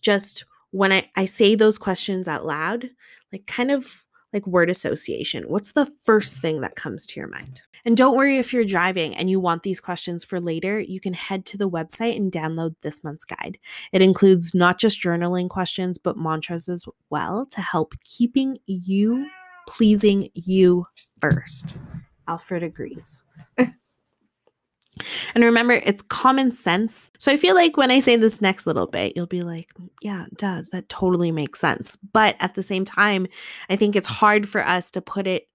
Just 0.02 0.46
when 0.72 0.92
I, 0.92 1.10
I 1.16 1.26
say 1.26 1.56
those 1.56 1.78
questions 1.78 2.28
out 2.28 2.46
loud, 2.46 2.90
like 3.32 3.46
kind 3.46 3.72
of 3.72 4.04
like 4.34 4.48
word 4.48 4.70
association. 4.70 5.44
What's 5.44 5.74
the 5.74 5.92
first 6.04 6.40
thing 6.40 6.62
that 6.62 6.76
comes 6.76 7.06
to 7.08 7.20
your 7.20 7.28
mind? 7.28 7.62
And 7.84 7.98
don't 7.98 8.16
worry 8.16 8.38
if 8.38 8.54
you're 8.54 8.66
driving 8.66 9.16
and 9.16 9.30
you 9.30 9.40
want 9.40 9.64
these 9.64 9.80
questions 9.80 10.24
for 10.24 10.40
later, 10.40 10.80
you 10.80 11.00
can 11.00 11.14
head 11.14 11.46
to 11.48 11.58
the 11.58 11.70
website 11.70 12.16
and 12.16 12.32
download 12.32 12.76
this 12.82 13.04
month's 13.04 13.26
guide. 13.26 13.58
It 13.92 14.02
includes 14.02 14.54
not 14.54 14.80
just 14.80 15.02
journaling 15.02 15.50
questions, 15.50 15.98
but 15.98 16.18
mantras 16.18 16.70
as 16.70 16.86
well 17.10 17.46
to 17.52 17.62
help 17.62 17.94
keeping 18.04 18.58
you 18.66 19.28
pleasing 19.68 20.30
you 20.34 20.86
first. 21.20 21.76
Alfred 22.28 22.64
agrees. 22.64 23.28
And 25.36 25.44
remember, 25.44 25.74
it's 25.74 26.02
common 26.02 26.52
sense. 26.52 27.12
So 27.18 27.32
I 27.32 27.38
feel 27.38 27.56
like 27.56 27.78
when 27.78 27.92
I 27.92 28.00
say 28.00 28.16
this 28.16 28.42
next 28.42 28.68
little 28.68 28.88
bit, 28.88 29.14
you'll 29.16 29.26
be 29.26 29.42
like, 29.42 29.72
yeah, 30.02 30.26
duh, 30.36 30.64
that 30.72 30.90
totally 30.90 31.32
makes 31.32 31.60
sense. 31.60 31.98
But 31.98 32.36
at 32.40 32.56
the 32.56 32.64
same 32.64 32.86
time, 32.86 33.28
I 33.70 33.76
think 33.76 33.96
it's 33.96 34.08
hard 34.08 34.48
for 34.48 34.66
us 34.66 34.92
to 34.92 35.02
put 35.02 35.28
it 35.28 35.48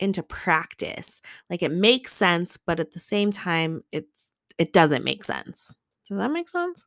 into 0.00 0.22
practice. 0.22 1.20
Like 1.50 1.62
it 1.62 1.72
makes 1.72 2.12
sense, 2.12 2.56
but 2.56 2.80
at 2.80 2.92
the 2.92 3.00
same 3.00 3.32
time, 3.32 3.82
it's 3.92 4.30
it 4.58 4.72
doesn't 4.72 5.04
make 5.04 5.24
sense. 5.24 5.74
Does 6.08 6.18
that 6.18 6.32
make 6.32 6.48
sense? 6.48 6.84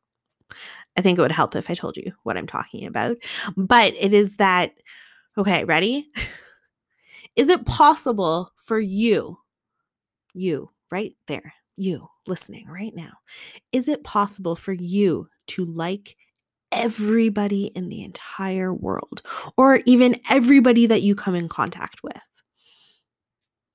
I 0.98 1.02
think 1.02 1.18
it 1.18 1.22
would 1.22 1.32
help 1.32 1.56
if 1.56 1.70
I 1.70 1.74
told 1.74 1.96
you 1.96 2.12
what 2.24 2.38
I'm 2.38 2.48
talking 2.48 2.86
about. 2.86 3.18
But 3.56 3.94
it 3.98 4.14
is 4.14 4.38
that, 4.38 4.74
okay, 5.38 5.64
ready? 5.64 6.10
is 7.36 7.50
it 7.50 7.66
possible 7.66 8.52
for 8.58 8.80
you, 8.80 9.38
you 10.34 10.70
right 10.92 11.16
there, 11.28 11.54
you 11.76 12.08
listening 12.28 12.68
right 12.68 12.96
now, 12.96 13.14
is 13.72 13.88
it 13.88 14.04
possible 14.04 14.56
for 14.56 14.74
you 14.74 15.28
to 15.48 15.66
like 15.66 16.16
everybody 16.72 17.66
in 17.66 17.90
the 17.90 18.04
entire 18.04 18.74
world 18.74 19.22
or 19.58 19.82
even 19.86 20.20
everybody 20.30 20.86
that 20.88 21.02
you 21.02 21.16
come 21.16 21.36
in 21.36 21.50
contact 21.50 22.04
with? 22.04 22.22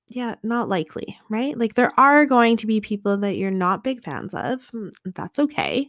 Yeah, 0.09 0.37
not 0.43 0.69
likely, 0.69 1.19
right? 1.29 1.59
Like 1.59 1.75
there 1.75 1.93
are 1.99 2.27
going 2.27 2.57
to 2.59 2.67
be 2.67 2.81
people 2.81 3.17
that 3.19 3.37
you're 3.37 3.51
not 3.51 3.83
big 3.83 4.03
fans 4.05 4.35
of. 4.35 4.71
Mm, 4.73 4.93
that's 5.05 5.39
okay, 5.41 5.89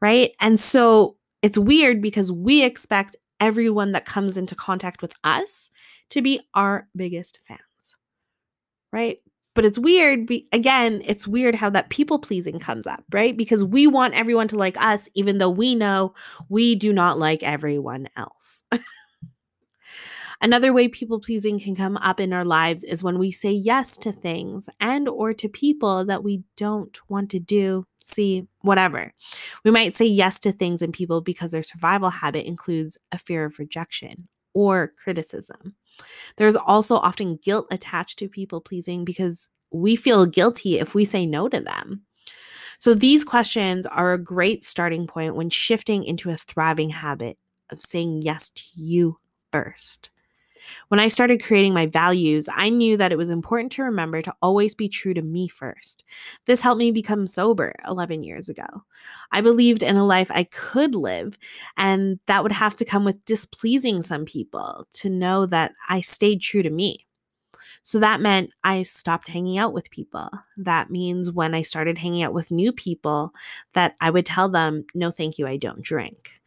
right? 0.00 0.32
And 0.40 0.60
so 0.60 1.16
it's 1.42 1.58
weird 1.58 2.02
because 2.02 2.32
we 2.32 2.64
expect 2.64 3.16
everyone 3.40 3.92
that 3.92 4.04
comes 4.04 4.36
into 4.36 4.54
contact 4.54 5.02
with 5.02 5.14
us 5.24 5.70
to 6.10 6.22
be 6.22 6.40
our 6.54 6.88
biggest 6.96 7.40
fans, 7.46 7.60
right? 8.92 9.18
But 9.58 9.64
it's 9.64 9.76
weird. 9.76 10.28
Be- 10.28 10.46
again, 10.52 11.02
it's 11.04 11.26
weird 11.26 11.56
how 11.56 11.68
that 11.70 11.90
people 11.90 12.20
pleasing 12.20 12.60
comes 12.60 12.86
up, 12.86 13.02
right? 13.10 13.36
Because 13.36 13.64
we 13.64 13.88
want 13.88 14.14
everyone 14.14 14.46
to 14.48 14.56
like 14.56 14.80
us, 14.80 15.08
even 15.16 15.38
though 15.38 15.50
we 15.50 15.74
know 15.74 16.14
we 16.48 16.76
do 16.76 16.92
not 16.92 17.18
like 17.18 17.42
everyone 17.42 18.08
else. 18.14 18.62
Another 20.40 20.72
way 20.72 20.86
people 20.86 21.18
pleasing 21.18 21.58
can 21.58 21.74
come 21.74 21.96
up 21.96 22.20
in 22.20 22.32
our 22.32 22.44
lives 22.44 22.84
is 22.84 23.02
when 23.02 23.18
we 23.18 23.32
say 23.32 23.50
yes 23.50 23.96
to 23.96 24.12
things 24.12 24.68
and 24.78 25.08
or 25.08 25.34
to 25.34 25.48
people 25.48 26.04
that 26.06 26.22
we 26.22 26.44
don't 26.56 26.96
want 27.08 27.28
to 27.30 27.40
do, 27.40 27.84
see, 28.00 28.46
whatever. 28.60 29.12
We 29.64 29.72
might 29.72 29.92
say 29.92 30.04
yes 30.04 30.38
to 30.38 30.52
things 30.52 30.82
and 30.82 30.92
people 30.92 31.20
because 31.20 31.50
their 31.50 31.64
survival 31.64 32.10
habit 32.10 32.46
includes 32.46 32.96
a 33.10 33.18
fear 33.18 33.44
of 33.44 33.58
rejection 33.58 34.28
or 34.54 34.92
criticism. 35.02 35.74
There's 36.36 36.56
also 36.56 36.96
often 36.96 37.38
guilt 37.42 37.66
attached 37.70 38.18
to 38.20 38.28
people 38.28 38.60
pleasing 38.60 39.04
because 39.04 39.48
we 39.70 39.96
feel 39.96 40.26
guilty 40.26 40.78
if 40.78 40.94
we 40.94 41.04
say 41.04 41.26
no 41.26 41.48
to 41.48 41.60
them. 41.60 42.02
So, 42.78 42.94
these 42.94 43.24
questions 43.24 43.86
are 43.86 44.12
a 44.12 44.22
great 44.22 44.62
starting 44.62 45.06
point 45.06 45.34
when 45.34 45.50
shifting 45.50 46.04
into 46.04 46.30
a 46.30 46.36
thriving 46.36 46.90
habit 46.90 47.36
of 47.70 47.80
saying 47.80 48.22
yes 48.22 48.50
to 48.50 48.62
you 48.74 49.18
first. 49.52 50.10
When 50.88 51.00
I 51.00 51.08
started 51.08 51.42
creating 51.42 51.74
my 51.74 51.86
values, 51.86 52.48
I 52.54 52.70
knew 52.70 52.96
that 52.96 53.12
it 53.12 53.18
was 53.18 53.30
important 53.30 53.72
to 53.72 53.82
remember 53.82 54.22
to 54.22 54.34
always 54.42 54.74
be 54.74 54.88
true 54.88 55.14
to 55.14 55.22
me 55.22 55.48
first. 55.48 56.04
This 56.46 56.60
helped 56.60 56.78
me 56.78 56.90
become 56.90 57.26
sober 57.26 57.74
11 57.86 58.22
years 58.22 58.48
ago. 58.48 58.84
I 59.32 59.40
believed 59.40 59.82
in 59.82 59.96
a 59.96 60.06
life 60.06 60.30
I 60.30 60.44
could 60.44 60.94
live, 60.94 61.38
and 61.76 62.18
that 62.26 62.42
would 62.42 62.52
have 62.52 62.76
to 62.76 62.84
come 62.84 63.04
with 63.04 63.24
displeasing 63.24 64.02
some 64.02 64.24
people 64.24 64.88
to 64.94 65.10
know 65.10 65.46
that 65.46 65.72
I 65.88 66.00
stayed 66.00 66.40
true 66.40 66.62
to 66.62 66.70
me. 66.70 67.06
So 67.82 67.98
that 68.00 68.20
meant 68.20 68.50
I 68.64 68.82
stopped 68.82 69.28
hanging 69.28 69.58
out 69.58 69.72
with 69.72 69.90
people. 69.90 70.28
That 70.56 70.90
means 70.90 71.30
when 71.30 71.54
I 71.54 71.62
started 71.62 71.98
hanging 71.98 72.22
out 72.22 72.34
with 72.34 72.50
new 72.50 72.72
people 72.72 73.32
that 73.72 73.94
I 74.00 74.10
would 74.10 74.26
tell 74.26 74.48
them, 74.48 74.84
"No, 74.94 75.10
thank 75.10 75.38
you, 75.38 75.46
I 75.46 75.56
don't 75.56 75.82
drink." 75.82 76.40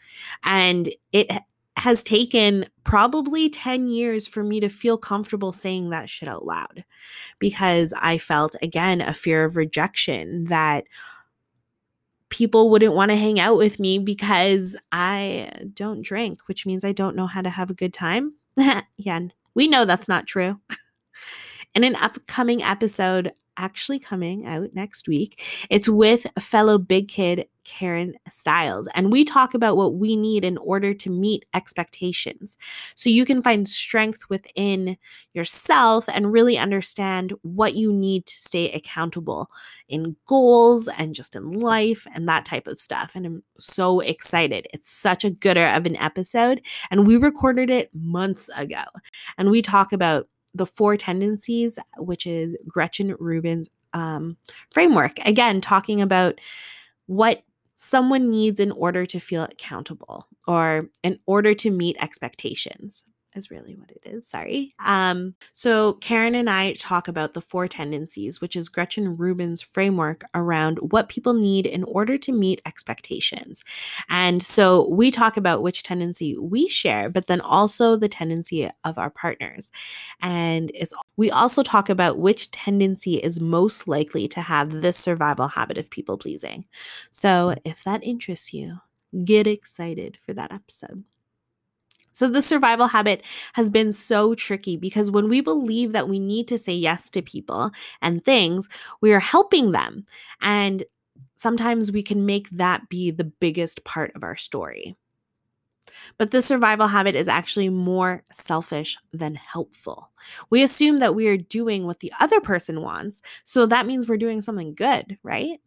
And 0.43 0.89
it 1.11 1.31
has 1.77 2.03
taken 2.03 2.65
probably 2.83 3.49
10 3.49 3.87
years 3.87 4.27
for 4.27 4.43
me 4.43 4.59
to 4.59 4.69
feel 4.69 4.97
comfortable 4.97 5.53
saying 5.53 5.89
that 5.89 6.09
shit 6.09 6.29
out 6.29 6.45
loud 6.45 6.83
because 7.39 7.93
I 7.99 8.17
felt, 8.17 8.55
again, 8.61 9.01
a 9.01 9.13
fear 9.13 9.45
of 9.45 9.57
rejection 9.57 10.45
that 10.45 10.83
people 12.29 12.69
wouldn't 12.69 12.93
want 12.93 13.11
to 13.11 13.17
hang 13.17 13.39
out 13.39 13.57
with 13.57 13.79
me 13.79 13.99
because 13.99 14.75
I 14.91 15.51
don't 15.73 16.01
drink, 16.01 16.41
which 16.47 16.65
means 16.65 16.83
I 16.83 16.91
don't 16.91 17.15
know 17.15 17.27
how 17.27 17.41
to 17.41 17.49
have 17.49 17.69
a 17.69 17.75
good 17.75 17.93
time. 17.93 18.33
yeah, 18.97 19.19
we 19.53 19.67
know 19.67 19.85
that's 19.85 20.07
not 20.07 20.27
true. 20.27 20.59
In 21.75 21.83
an 21.83 21.95
upcoming 21.95 22.61
episode, 22.61 23.31
actually 23.57 23.99
coming 23.99 24.45
out 24.45 24.73
next 24.73 25.07
week. 25.07 25.41
It's 25.69 25.89
with 25.89 26.27
fellow 26.39 26.77
big 26.77 27.07
kid 27.07 27.47
Karen 27.63 28.15
Styles. 28.29 28.87
and 28.95 29.11
we 29.11 29.23
talk 29.23 29.53
about 29.53 29.77
what 29.77 29.95
we 29.95 30.15
need 30.15 30.43
in 30.43 30.57
order 30.57 30.93
to 30.93 31.09
meet 31.09 31.45
expectations. 31.53 32.57
So 32.95 33.09
you 33.09 33.25
can 33.25 33.41
find 33.41 33.67
strength 33.67 34.29
within 34.29 34.97
yourself 35.33 36.05
and 36.09 36.33
really 36.33 36.57
understand 36.57 37.33
what 37.43 37.75
you 37.75 37.93
need 37.93 38.25
to 38.25 38.37
stay 38.37 38.71
accountable 38.71 39.49
in 39.87 40.15
goals 40.25 40.87
and 40.87 41.15
just 41.15 41.35
in 41.35 41.51
life 41.51 42.07
and 42.13 42.27
that 42.27 42.45
type 42.45 42.67
of 42.67 42.79
stuff. 42.79 43.11
And 43.15 43.25
I'm 43.25 43.43
so 43.59 43.99
excited. 43.99 44.67
It's 44.73 44.91
such 44.91 45.23
a 45.23 45.31
gooder 45.31 45.67
of 45.67 45.85
an 45.85 45.95
episode, 45.97 46.61
and 46.89 47.05
we 47.05 47.15
recorded 47.17 47.69
it 47.69 47.89
months 47.93 48.49
ago. 48.55 48.83
And 49.37 49.49
we 49.49 49.61
talk 49.61 49.93
about 49.93 50.27
the 50.53 50.65
four 50.65 50.97
tendencies, 50.97 51.79
which 51.97 52.25
is 52.25 52.55
Gretchen 52.67 53.15
Rubin's 53.19 53.69
um, 53.93 54.37
framework. 54.73 55.17
Again, 55.25 55.61
talking 55.61 56.01
about 56.01 56.39
what 57.07 57.43
someone 57.75 58.29
needs 58.29 58.59
in 58.59 58.71
order 58.71 59.05
to 59.05 59.19
feel 59.19 59.43
accountable 59.43 60.27
or 60.47 60.89
in 61.03 61.19
order 61.25 61.53
to 61.55 61.71
meet 61.71 61.97
expectations 61.99 63.03
is 63.35 63.51
really 63.51 63.75
what 63.75 63.91
it 63.91 64.01
is. 64.03 64.27
Sorry. 64.27 64.75
Um, 64.83 65.35
so 65.53 65.93
Karen 65.93 66.35
and 66.35 66.49
I 66.49 66.73
talk 66.73 67.07
about 67.07 67.33
the 67.33 67.41
four 67.41 67.67
tendencies, 67.67 68.41
which 68.41 68.55
is 68.55 68.69
Gretchen 68.69 69.17
Rubin's 69.17 69.61
framework 69.61 70.23
around 70.33 70.77
what 70.91 71.09
people 71.09 71.33
need 71.33 71.65
in 71.65 71.83
order 71.83 72.17
to 72.17 72.31
meet 72.31 72.61
expectations. 72.65 73.63
And 74.09 74.41
so 74.41 74.89
we 74.89 75.11
talk 75.11 75.37
about 75.37 75.61
which 75.61 75.83
tendency 75.83 76.37
we 76.37 76.67
share, 76.67 77.09
but 77.09 77.27
then 77.27 77.41
also 77.41 77.95
the 77.95 78.09
tendency 78.09 78.69
of 78.83 78.97
our 78.97 79.09
partners. 79.09 79.71
And 80.21 80.71
it's 80.73 80.93
we 81.17 81.31
also 81.31 81.63
talk 81.63 81.89
about 81.89 82.17
which 82.17 82.51
tendency 82.51 83.15
is 83.15 83.39
most 83.39 83.87
likely 83.87 84.27
to 84.29 84.41
have 84.41 84.81
this 84.81 84.97
survival 84.97 85.49
habit 85.49 85.77
of 85.77 85.89
people 85.89 86.17
pleasing. 86.17 86.65
So 87.11 87.55
if 87.63 87.83
that 87.83 88.03
interests 88.03 88.53
you, 88.53 88.79
get 89.25 89.47
excited 89.47 90.17
for 90.25 90.33
that 90.33 90.51
episode. 90.51 91.03
So, 92.11 92.27
the 92.27 92.41
survival 92.41 92.87
habit 92.87 93.23
has 93.53 93.69
been 93.69 93.93
so 93.93 94.35
tricky 94.35 94.77
because 94.77 95.09
when 95.11 95.29
we 95.29 95.41
believe 95.41 95.93
that 95.93 96.09
we 96.09 96.19
need 96.19 96.47
to 96.49 96.57
say 96.57 96.73
yes 96.73 97.09
to 97.11 97.21
people 97.21 97.71
and 98.01 98.23
things, 98.23 98.67
we 99.01 99.13
are 99.13 99.19
helping 99.19 99.71
them. 99.71 100.05
And 100.41 100.83
sometimes 101.35 101.91
we 101.91 102.03
can 102.03 102.25
make 102.25 102.49
that 102.51 102.89
be 102.89 103.11
the 103.11 103.23
biggest 103.23 103.83
part 103.83 104.11
of 104.15 104.23
our 104.23 104.35
story. 104.35 104.95
But 106.17 106.31
the 106.31 106.41
survival 106.41 106.87
habit 106.87 107.15
is 107.15 107.27
actually 107.27 107.69
more 107.69 108.23
selfish 108.31 108.97
than 109.11 109.35
helpful. 109.35 110.11
We 110.49 110.63
assume 110.63 110.97
that 110.97 111.15
we 111.15 111.27
are 111.27 111.37
doing 111.37 111.85
what 111.85 111.99
the 111.99 112.13
other 112.19 112.39
person 112.41 112.81
wants, 112.81 113.21
so 113.43 113.65
that 113.65 113.85
means 113.85 114.07
we're 114.07 114.17
doing 114.17 114.41
something 114.41 114.73
good, 114.73 115.17
right? 115.23 115.59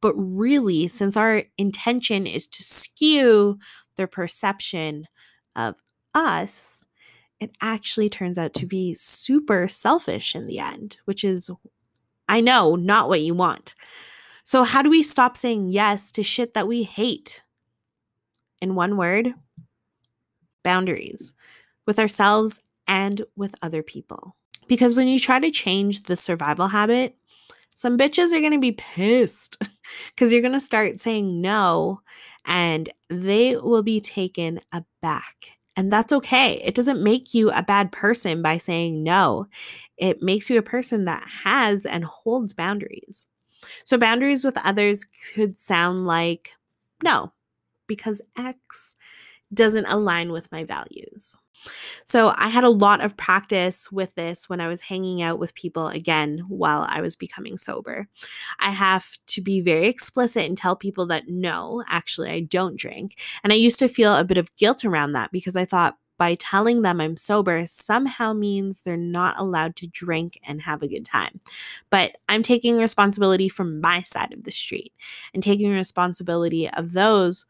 But 0.00 0.14
really, 0.16 0.88
since 0.88 1.16
our 1.16 1.44
intention 1.56 2.26
is 2.26 2.46
to 2.48 2.62
skew 2.62 3.58
their 3.96 4.06
perception 4.06 5.06
of 5.56 5.76
us, 6.14 6.84
it 7.40 7.56
actually 7.60 8.08
turns 8.08 8.38
out 8.38 8.54
to 8.54 8.66
be 8.66 8.94
super 8.94 9.68
selfish 9.68 10.34
in 10.34 10.46
the 10.46 10.58
end, 10.58 10.98
which 11.04 11.24
is, 11.24 11.50
I 12.28 12.40
know, 12.40 12.74
not 12.74 13.08
what 13.08 13.20
you 13.20 13.34
want. 13.34 13.74
So, 14.44 14.62
how 14.62 14.82
do 14.82 14.90
we 14.90 15.02
stop 15.02 15.36
saying 15.36 15.68
yes 15.68 16.12
to 16.12 16.22
shit 16.22 16.54
that 16.54 16.68
we 16.68 16.82
hate? 16.82 17.42
In 18.60 18.74
one 18.74 18.96
word, 18.96 19.34
boundaries 20.62 21.32
with 21.86 21.98
ourselves 21.98 22.60
and 22.86 23.22
with 23.36 23.54
other 23.62 23.82
people. 23.82 24.36
Because 24.66 24.94
when 24.94 25.08
you 25.08 25.20
try 25.20 25.38
to 25.38 25.50
change 25.50 26.04
the 26.04 26.16
survival 26.16 26.68
habit, 26.68 27.16
some 27.74 27.98
bitches 27.98 28.32
are 28.32 28.40
going 28.40 28.52
to 28.52 28.58
be 28.58 28.72
pissed 28.72 29.58
because 30.14 30.32
you're 30.32 30.40
going 30.40 30.52
to 30.52 30.60
start 30.60 31.00
saying 31.00 31.40
no 31.40 32.00
and 32.44 32.90
they 33.08 33.56
will 33.56 33.82
be 33.82 34.00
taken 34.00 34.60
aback. 34.72 35.50
And 35.76 35.92
that's 35.92 36.12
okay. 36.12 36.60
It 36.62 36.74
doesn't 36.74 37.02
make 37.02 37.34
you 37.34 37.50
a 37.50 37.62
bad 37.62 37.90
person 37.90 38.42
by 38.42 38.58
saying 38.58 39.02
no. 39.02 39.46
It 39.96 40.22
makes 40.22 40.48
you 40.48 40.58
a 40.58 40.62
person 40.62 41.04
that 41.04 41.26
has 41.44 41.84
and 41.84 42.04
holds 42.04 42.52
boundaries. 42.52 43.26
So, 43.84 43.98
boundaries 43.98 44.44
with 44.44 44.58
others 44.58 45.04
could 45.34 45.58
sound 45.58 46.06
like 46.06 46.56
no, 47.02 47.32
because 47.86 48.22
X 48.36 48.94
doesn't 49.52 49.86
align 49.86 50.32
with 50.32 50.50
my 50.52 50.64
values. 50.64 51.36
So 52.04 52.32
I 52.36 52.48
had 52.48 52.64
a 52.64 52.68
lot 52.68 53.00
of 53.00 53.16
practice 53.16 53.90
with 53.90 54.14
this 54.14 54.48
when 54.48 54.60
I 54.60 54.68
was 54.68 54.82
hanging 54.82 55.22
out 55.22 55.38
with 55.38 55.54
people 55.54 55.88
again 55.88 56.44
while 56.48 56.86
I 56.88 57.00
was 57.00 57.16
becoming 57.16 57.56
sober. 57.56 58.08
I 58.58 58.70
have 58.70 59.18
to 59.28 59.40
be 59.40 59.60
very 59.60 59.88
explicit 59.88 60.44
and 60.44 60.56
tell 60.56 60.76
people 60.76 61.06
that 61.06 61.28
no, 61.28 61.82
actually, 61.88 62.30
I 62.30 62.40
don't 62.40 62.78
drink. 62.78 63.18
And 63.42 63.52
I 63.52 63.56
used 63.56 63.78
to 63.80 63.88
feel 63.88 64.14
a 64.14 64.24
bit 64.24 64.38
of 64.38 64.54
guilt 64.56 64.84
around 64.84 65.12
that 65.12 65.32
because 65.32 65.56
I 65.56 65.64
thought, 65.64 65.96
by 66.16 66.36
telling 66.36 66.82
them 66.82 67.00
I'm 67.00 67.16
sober 67.16 67.64
somehow 67.66 68.32
means 68.32 68.80
they're 68.80 68.96
not 68.96 69.34
allowed 69.36 69.76
to 69.76 69.86
drink 69.86 70.38
and 70.44 70.62
have 70.62 70.82
a 70.82 70.88
good 70.88 71.04
time. 71.04 71.40
But 71.90 72.16
I'm 72.28 72.42
taking 72.42 72.76
responsibility 72.76 73.48
from 73.48 73.80
my 73.80 74.02
side 74.02 74.32
of 74.32 74.44
the 74.44 74.52
street 74.52 74.92
and 75.32 75.42
taking 75.42 75.70
responsibility 75.70 76.70
of 76.70 76.92
those 76.92 77.46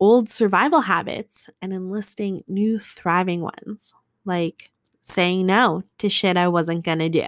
old 0.00 0.30
survival 0.30 0.80
habits 0.80 1.48
and 1.60 1.72
enlisting 1.72 2.42
new 2.48 2.78
thriving 2.78 3.42
ones, 3.42 3.94
like 4.24 4.70
saying 5.00 5.46
no 5.46 5.82
to 5.98 6.08
shit 6.08 6.36
I 6.36 6.48
wasn't 6.48 6.84
gonna 6.84 7.08
do. 7.08 7.26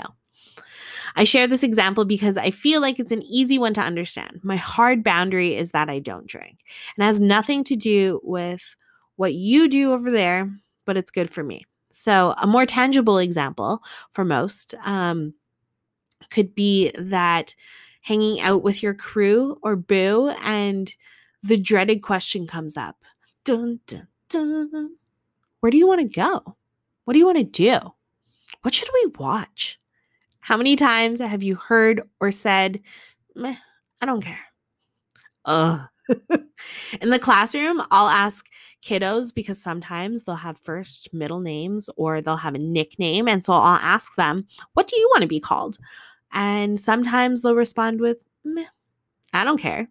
I 1.15 1.25
share 1.25 1.47
this 1.47 1.63
example 1.63 2.05
because 2.05 2.39
I 2.39 2.51
feel 2.51 2.81
like 2.81 2.99
it's 2.99 3.13
an 3.13 3.23
easy 3.23 3.59
one 3.59 3.75
to 3.75 3.81
understand. 3.83 4.41
My 4.43 4.57
hard 4.57 5.05
boundary 5.05 5.57
is 5.57 5.73
that 5.73 5.91
I 5.91 5.99
don't 5.99 6.27
drink 6.27 6.61
and 6.97 7.05
has 7.05 7.21
nothing 7.21 7.65
to 7.65 7.77
do 7.77 8.21
with 8.23 8.77
what 9.17 9.35
you 9.35 9.69
do 9.69 9.93
over 9.93 10.11
there, 10.11 10.51
but 10.87 10.97
it's 10.97 11.11
good 11.11 11.31
for 11.31 11.45
me. 11.45 11.67
So, 11.93 12.35
a 12.39 12.47
more 12.47 12.65
tangible 12.65 13.19
example 13.19 13.83
for 14.13 14.25
most 14.25 14.75
um, 14.83 15.35
could 16.31 16.55
be 16.55 16.91
that 16.99 17.55
hanging 18.01 18.41
out 18.41 18.63
with 18.63 18.83
your 18.83 18.95
crew 18.95 19.59
or 19.63 19.77
boo 19.77 20.31
and 20.43 20.95
the 21.43 21.57
dreaded 21.57 22.03
question 22.03 22.47
comes 22.47 22.77
up 22.77 22.97
dun, 23.45 23.81
dun, 23.87 24.09
dun. 24.29 24.97
Where 25.61 25.71
do 25.71 25.79
you 25.79 25.87
want 25.87 26.01
to 26.01 26.07
go? 26.07 26.57
What 27.05 27.13
do 27.13 27.19
you 27.19 27.27
want 27.27 27.39
to 27.39 27.45
do? 27.45 27.79
What 28.63 28.75
should 28.75 28.89
we 28.93 29.13
watch? 29.19 29.79
How 30.41 30.57
many 30.57 30.77
times 30.77 31.21
have 31.21 31.43
you 31.43 31.55
heard 31.55 32.03
or 32.21 32.33
said, 32.33 32.81
Meh, 33.35 33.57
I 34.01 34.07
don't 34.07 34.25
care? 34.25 34.41
Ugh. 35.45 35.81
In 37.01 37.11
the 37.11 37.19
classroom, 37.19 37.81
I'll 37.91 38.09
ask 38.09 38.47
kiddos 38.85 39.35
because 39.35 39.63
sometimes 39.63 40.25
they'll 40.25 40.37
have 40.37 40.59
first, 40.59 41.15
middle 41.15 41.41
names, 41.41 41.89
or 41.97 42.21
they'll 42.21 42.37
have 42.37 42.55
a 42.55 42.59
nickname. 42.59 43.29
And 43.29 43.45
so 43.45 43.53
I'll 43.53 43.79
ask 43.81 44.17
them, 44.17 44.47
What 44.75 44.89
do 44.89 44.97
you 44.97 45.09
want 45.13 45.23
to 45.23 45.29
be 45.29 45.41
called? 45.41 45.79
And 46.33 46.79
sometimes 46.79 47.43
they'll 47.43 47.55
respond 47.55 48.01
with, 48.01 48.25
Meh, 48.45 48.65
I 49.33 49.45
don't 49.45 49.61
care. 49.61 49.89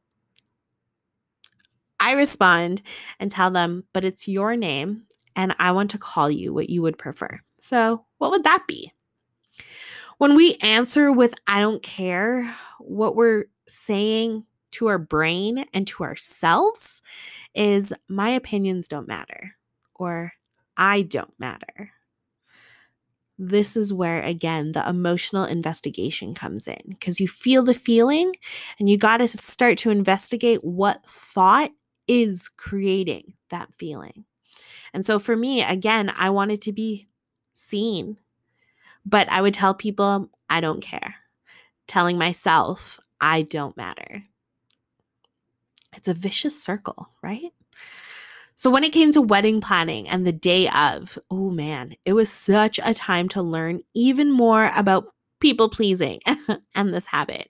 I 2.02 2.14
respond 2.14 2.82
and 3.20 3.32
tell 3.32 3.52
them, 3.52 3.86
but 3.94 4.04
it's 4.04 4.28
your 4.28 4.58
name 4.58 5.04
and 5.36 5.56
I 5.60 5.72
want 5.72 5.92
to 5.92 5.98
call 5.98 6.30
you 6.30 6.54
what 6.54 6.70
you 6.70 6.82
would 6.82 6.98
prefer. 6.98 7.40
So, 7.60 8.06
what 8.18 8.32
would 8.32 8.44
that 8.44 8.66
be? 8.68 8.92
When 10.18 10.36
we 10.36 10.58
answer 10.62 11.12
with 11.12 11.34
I 11.48 11.60
don't 11.60 11.82
care, 11.82 12.56
what 12.80 13.16
we're 13.16 13.46
saying 13.68 14.46
to 14.72 14.88
our 14.88 14.98
brain 14.98 15.66
and 15.74 15.88
to 15.88 16.04
ourselves 16.04 17.02
is 17.54 17.94
my 18.08 18.30
opinions 18.30 18.88
don't 18.88 19.08
matter 19.08 19.56
or 19.96 20.34
I 20.78 21.04
don't 21.04 21.34
matter. 21.40 21.92
This 23.38 23.76
is 23.76 23.92
where, 23.92 24.22
again, 24.22 24.72
the 24.72 24.88
emotional 24.88 25.46
investigation 25.46 26.36
comes 26.36 26.68
in 26.68 26.82
because 26.90 27.20
you 27.20 27.28
feel 27.28 27.64
the 27.64 27.74
feeling 27.74 28.34
and 28.80 28.88
you 28.88 28.98
got 28.98 29.18
to 29.18 29.28
start 29.28 29.80
to 29.80 29.90
investigate 29.90 30.64
what 30.64 31.04
thought 31.06 31.72
is 32.12 32.50
creating 32.50 33.36
that 33.52 33.70
feeling. 33.78 34.26
And 34.94 35.06
so 35.06 35.18
for 35.18 35.38
me, 35.38 35.64
again, 35.64 36.12
I 36.14 36.30
wanted 36.30 36.62
to 36.64 36.74
be 36.74 37.08
seen, 37.54 38.18
but 39.06 39.30
I 39.32 39.42
would 39.42 39.54
tell 39.54 39.74
people, 39.74 40.30
I 40.50 40.60
don't 40.60 40.82
care. 40.82 41.16
Telling 41.88 42.18
myself, 42.18 43.00
I 43.22 43.44
don't 43.44 43.78
matter. 43.78 44.26
It's 45.96 46.10
a 46.10 46.14
vicious 46.14 46.62
circle, 46.62 47.12
right? 47.24 47.54
So, 48.56 48.70
when 48.70 48.84
it 48.84 48.94
came 48.94 49.12
to 49.14 49.22
wedding 49.22 49.62
planning 49.62 50.08
and 50.08 50.28
the 50.28 50.32
day 50.32 50.70
of, 50.70 51.18
oh 51.30 51.50
man, 51.50 51.96
it 52.06 52.14
was 52.14 52.30
such 52.30 52.80
a 52.84 52.94
time 52.94 53.28
to 53.30 53.42
learn 53.42 53.82
even 53.94 54.32
more 54.32 54.72
about 54.76 55.14
people 55.40 55.70
pleasing 55.70 56.20
and 56.76 56.94
this 56.94 57.08
habit 57.08 57.50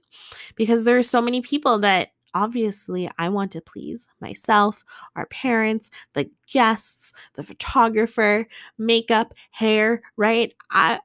because 0.56 0.86
there 0.86 0.97
are 0.97 1.04
so 1.04 1.21
many 1.21 1.41
people 1.41 1.80
that 1.80 2.12
obviously 2.34 3.10
I 3.17 3.30
want 3.30 3.52
to 3.52 3.62
please 3.62 4.08
myself, 4.20 4.84
our 5.15 5.26
parents, 5.28 5.89
the 6.13 6.30
guests, 6.52 7.13
the 7.36 7.44
photographer, 7.44 8.48
makeup, 8.78 9.34
hair, 9.52 10.02
right? 10.17 10.54
I 10.70 11.00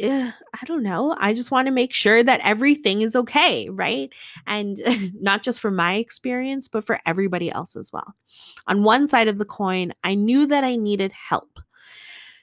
I 0.00 0.04
eh, 0.04 0.32
don't 0.64 0.84
know. 0.84 1.16
I 1.18 1.34
just 1.34 1.50
want 1.50 1.66
to 1.66 1.72
make 1.72 1.92
sure 1.92 2.22
that 2.22 2.40
everything 2.44 3.00
is 3.00 3.16
okay, 3.16 3.68
right? 3.68 4.12
And 4.46 4.80
not 5.20 5.42
just 5.42 5.60
for 5.60 5.70
my 5.70 5.96
experience, 5.96 6.68
but 6.68 6.84
for 6.84 7.00
everybody 7.04 7.50
else 7.50 7.74
as 7.76 7.92
well. 7.92 8.14
On 8.68 8.84
one 8.84 9.08
side 9.08 9.28
of 9.28 9.38
the 9.38 9.44
coin, 9.44 9.92
I 10.04 10.14
knew 10.14 10.46
that 10.46 10.62
I 10.62 10.76
needed 10.76 11.12
help 11.12 11.58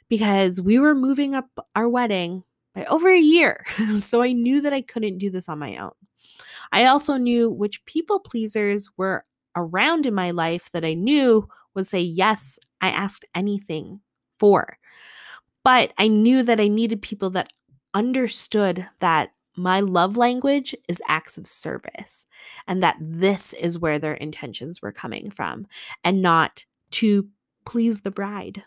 because 0.10 0.62
we 0.62 0.80
were 0.80 0.95
moving 0.95 1.34
up 1.34 1.48
our 1.76 1.88
wedding 1.88 2.43
by 2.74 2.86
over 2.86 3.10
a 3.10 3.19
year. 3.19 3.65
so 3.95 4.21
I 4.21 4.34
knew 4.34 4.62
that 4.62 4.74
I 4.74 4.82
couldn't 4.82 5.17
do 5.17 5.30
this 5.30 5.50
on 5.50 5.60
my 5.60 5.78
own. 5.78 5.91
I 6.76 6.86
also 6.86 7.16
knew 7.16 7.50
which 7.50 7.86
people 7.86 8.20
pleasers 8.20 8.90
were 8.98 9.24
around 9.56 10.06
in 10.06 10.14
my 10.14 10.32
life 10.32 10.70
that 10.74 10.84
I 10.84 10.94
knew 10.94 11.48
would 11.74 11.88
say, 11.88 12.02
Yes, 12.02 12.60
I 12.82 12.90
asked 12.90 13.24
anything 13.34 14.02
for. 14.38 14.78
But 15.64 15.94
I 15.98 16.10
knew 16.10 16.44
that 16.44 16.60
I 16.60 16.68
needed 16.68 17.02
people 17.02 17.30
that 17.32 17.54
understood 17.94 18.90
that 19.00 19.32
my 19.56 19.80
love 19.80 20.18
language 20.18 20.76
is 20.90 21.02
acts 21.08 21.38
of 21.38 21.48
service 21.48 22.26
and 22.68 22.84
that 22.84 22.98
this 23.00 23.54
is 23.54 23.80
where 23.80 23.98
their 23.98 24.14
intentions 24.14 24.82
were 24.82 24.92
coming 24.92 25.32
from 25.32 25.68
and 26.04 26.22
not 26.22 26.66
to 26.92 27.30
please 27.66 28.02
the 28.02 28.12
bride. 28.12 28.66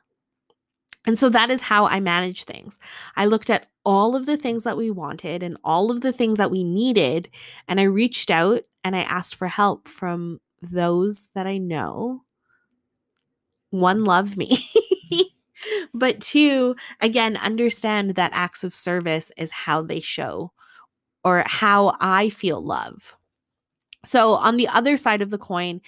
And 1.08 1.18
so 1.18 1.30
that 1.30 1.48
is 1.48 1.62
how 1.62 1.86
I 1.86 2.00
manage 2.00 2.44
things. 2.44 2.78
I 3.16 3.24
looked 3.24 3.48
at 3.48 3.70
all 3.82 4.14
of 4.14 4.26
the 4.26 4.36
things 4.36 4.64
that 4.64 4.76
we 4.76 4.90
wanted 4.90 5.42
and 5.42 5.56
all 5.64 5.90
of 5.90 6.02
the 6.02 6.12
things 6.12 6.36
that 6.36 6.50
we 6.50 6.62
needed, 6.62 7.30
and 7.66 7.80
I 7.80 7.84
reached 7.84 8.30
out 8.30 8.64
and 8.84 8.94
I 8.94 9.00
asked 9.04 9.34
for 9.34 9.48
help 9.48 9.88
from 9.88 10.42
those 10.60 11.30
that 11.34 11.46
I 11.46 11.56
know. 11.56 12.24
One, 13.70 14.04
love 14.04 14.36
me. 14.36 14.68
but 15.94 16.20
two, 16.20 16.76
again, 17.00 17.38
understand 17.38 18.10
that 18.16 18.32
acts 18.34 18.62
of 18.62 18.74
service 18.74 19.32
is 19.38 19.50
how 19.50 19.80
they 19.80 20.00
show 20.00 20.52
or 21.24 21.42
how 21.46 21.96
I 22.00 22.28
feel 22.28 22.62
love. 22.62 23.16
So, 24.04 24.34
on 24.34 24.58
the 24.58 24.68
other 24.68 24.98
side 24.98 25.22
of 25.22 25.30
the 25.30 25.38
coin, 25.38 25.80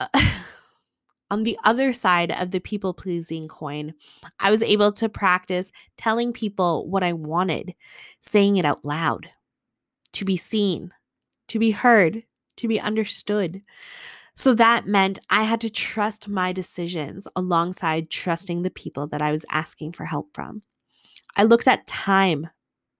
uh, 0.00 0.08
on 1.34 1.42
the 1.42 1.58
other 1.64 1.92
side 1.92 2.30
of 2.30 2.52
the 2.52 2.60
people 2.60 2.94
pleasing 2.94 3.48
coin, 3.48 3.92
I 4.38 4.52
was 4.52 4.62
able 4.62 4.92
to 4.92 5.08
practice 5.08 5.72
telling 5.98 6.32
people 6.32 6.88
what 6.88 7.02
I 7.02 7.12
wanted, 7.12 7.74
saying 8.20 8.56
it 8.56 8.64
out 8.64 8.84
loud, 8.84 9.30
to 10.12 10.24
be 10.24 10.36
seen, 10.36 10.92
to 11.48 11.58
be 11.58 11.72
heard, 11.72 12.22
to 12.58 12.68
be 12.68 12.78
understood. 12.78 13.62
So 14.36 14.54
that 14.54 14.86
meant 14.86 15.18
I 15.28 15.42
had 15.42 15.60
to 15.62 15.70
trust 15.70 16.28
my 16.28 16.52
decisions 16.52 17.26
alongside 17.34 18.10
trusting 18.10 18.62
the 18.62 18.70
people 18.70 19.08
that 19.08 19.20
I 19.20 19.32
was 19.32 19.44
asking 19.50 19.94
for 19.94 20.04
help 20.04 20.28
from. 20.34 20.62
I 21.34 21.42
looked 21.42 21.66
at 21.66 21.88
time. 21.88 22.48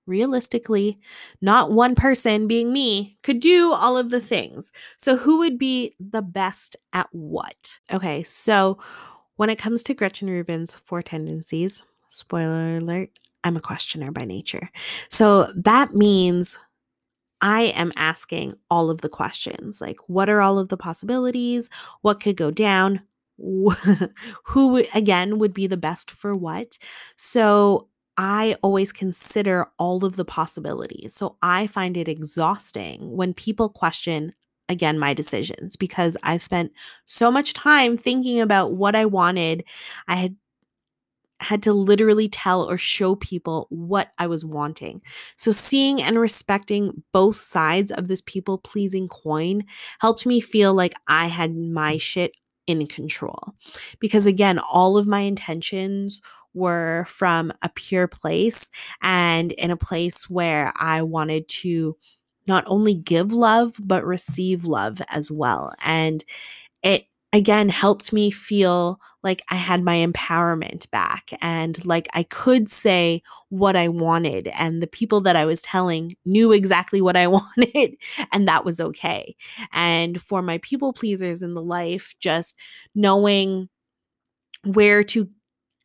Realistically, 0.06 0.98
not 1.40 1.72
one 1.72 1.94
person, 1.94 2.46
being 2.46 2.72
me, 2.72 3.16
could 3.22 3.40
do 3.40 3.72
all 3.72 3.96
of 3.96 4.10
the 4.10 4.20
things. 4.20 4.70
So, 4.98 5.16
who 5.16 5.38
would 5.38 5.58
be 5.58 5.94
the 5.98 6.22
best 6.22 6.76
at 6.92 7.08
what? 7.12 7.78
Okay, 7.92 8.22
so 8.22 8.78
when 9.36 9.50
it 9.50 9.58
comes 9.58 9.82
to 9.84 9.94
Gretchen 9.94 10.28
Rubin's 10.28 10.74
four 10.74 11.02
tendencies, 11.02 11.82
spoiler 12.10 12.76
alert, 12.78 13.10
I'm 13.44 13.56
a 13.56 13.60
questioner 13.60 14.10
by 14.10 14.24
nature. 14.24 14.70
So, 15.08 15.52
that 15.56 15.94
means 15.94 16.58
I 17.40 17.64
am 17.76 17.92
asking 17.96 18.54
all 18.70 18.88
of 18.88 19.02
the 19.02 19.08
questions 19.08 19.80
like, 19.80 19.98
what 20.06 20.30
are 20.30 20.40
all 20.40 20.58
of 20.58 20.68
the 20.68 20.78
possibilities? 20.78 21.68
What 22.00 22.18
could 22.20 22.36
go 22.36 22.50
down? 22.50 23.02
Who, 24.44 24.84
again, 24.94 25.38
would 25.38 25.52
be 25.52 25.66
the 25.66 25.76
best 25.76 26.10
for 26.10 26.34
what? 26.34 26.78
So 27.16 27.88
I 28.16 28.56
always 28.62 28.92
consider 28.92 29.66
all 29.78 30.04
of 30.04 30.16
the 30.16 30.24
possibilities. 30.24 31.14
So 31.14 31.36
I 31.42 31.66
find 31.66 31.96
it 31.96 32.08
exhausting 32.08 33.16
when 33.16 33.34
people 33.34 33.68
question 33.68 34.34
again 34.68 34.98
my 34.98 35.12
decisions 35.12 35.76
because 35.76 36.16
I've 36.22 36.42
spent 36.42 36.72
so 37.06 37.30
much 37.30 37.54
time 37.54 37.96
thinking 37.96 38.40
about 38.40 38.72
what 38.72 38.94
I 38.94 39.04
wanted. 39.04 39.64
I 40.08 40.16
had 40.16 40.36
had 41.40 41.62
to 41.62 41.72
literally 41.72 42.28
tell 42.28 42.62
or 42.62 42.78
show 42.78 43.14
people 43.16 43.66
what 43.68 44.12
I 44.18 44.26
was 44.26 44.44
wanting. 44.44 45.02
So, 45.36 45.52
seeing 45.52 46.00
and 46.00 46.18
respecting 46.18 47.02
both 47.12 47.36
sides 47.36 47.90
of 47.90 48.08
this 48.08 48.22
people 48.22 48.56
pleasing 48.58 49.08
coin 49.08 49.64
helped 50.00 50.26
me 50.26 50.40
feel 50.40 50.72
like 50.74 50.94
I 51.06 51.26
had 51.26 51.54
my 51.54 51.98
shit 51.98 52.36
in 52.66 52.86
control. 52.86 53.54
Because 53.98 54.26
again, 54.26 54.58
all 54.58 54.96
of 54.96 55.06
my 55.06 55.20
intentions 55.20 56.20
were 56.54 57.04
from 57.08 57.52
a 57.62 57.68
pure 57.68 58.08
place 58.08 58.70
and 59.02 59.52
in 59.52 59.70
a 59.70 59.76
place 59.76 60.30
where 60.30 60.72
I 60.76 61.02
wanted 61.02 61.48
to 61.48 61.96
not 62.46 62.64
only 62.66 62.94
give 62.94 63.32
love, 63.32 63.74
but 63.80 64.04
receive 64.04 64.64
love 64.64 65.00
as 65.08 65.30
well. 65.30 65.72
And 65.84 66.24
it 66.82 67.06
again 67.32 67.68
helped 67.68 68.12
me 68.12 68.30
feel 68.30 69.00
like 69.24 69.42
I 69.50 69.56
had 69.56 69.82
my 69.82 69.96
empowerment 69.96 70.90
back 70.90 71.30
and 71.42 71.84
like 71.84 72.08
I 72.14 72.22
could 72.22 72.70
say 72.70 73.22
what 73.48 73.74
I 73.76 73.88
wanted. 73.88 74.48
And 74.48 74.82
the 74.82 74.86
people 74.86 75.20
that 75.22 75.36
I 75.36 75.44
was 75.44 75.62
telling 75.62 76.12
knew 76.24 76.52
exactly 76.52 77.02
what 77.02 77.16
I 77.16 77.26
wanted, 77.28 77.96
and 78.32 78.46
that 78.48 78.64
was 78.64 78.80
okay. 78.80 79.36
And 79.72 80.20
for 80.22 80.42
my 80.42 80.58
people 80.58 80.92
pleasers 80.92 81.42
in 81.42 81.54
the 81.54 81.62
life, 81.62 82.14
just 82.20 82.56
knowing 82.94 83.68
where 84.64 85.04
to 85.04 85.28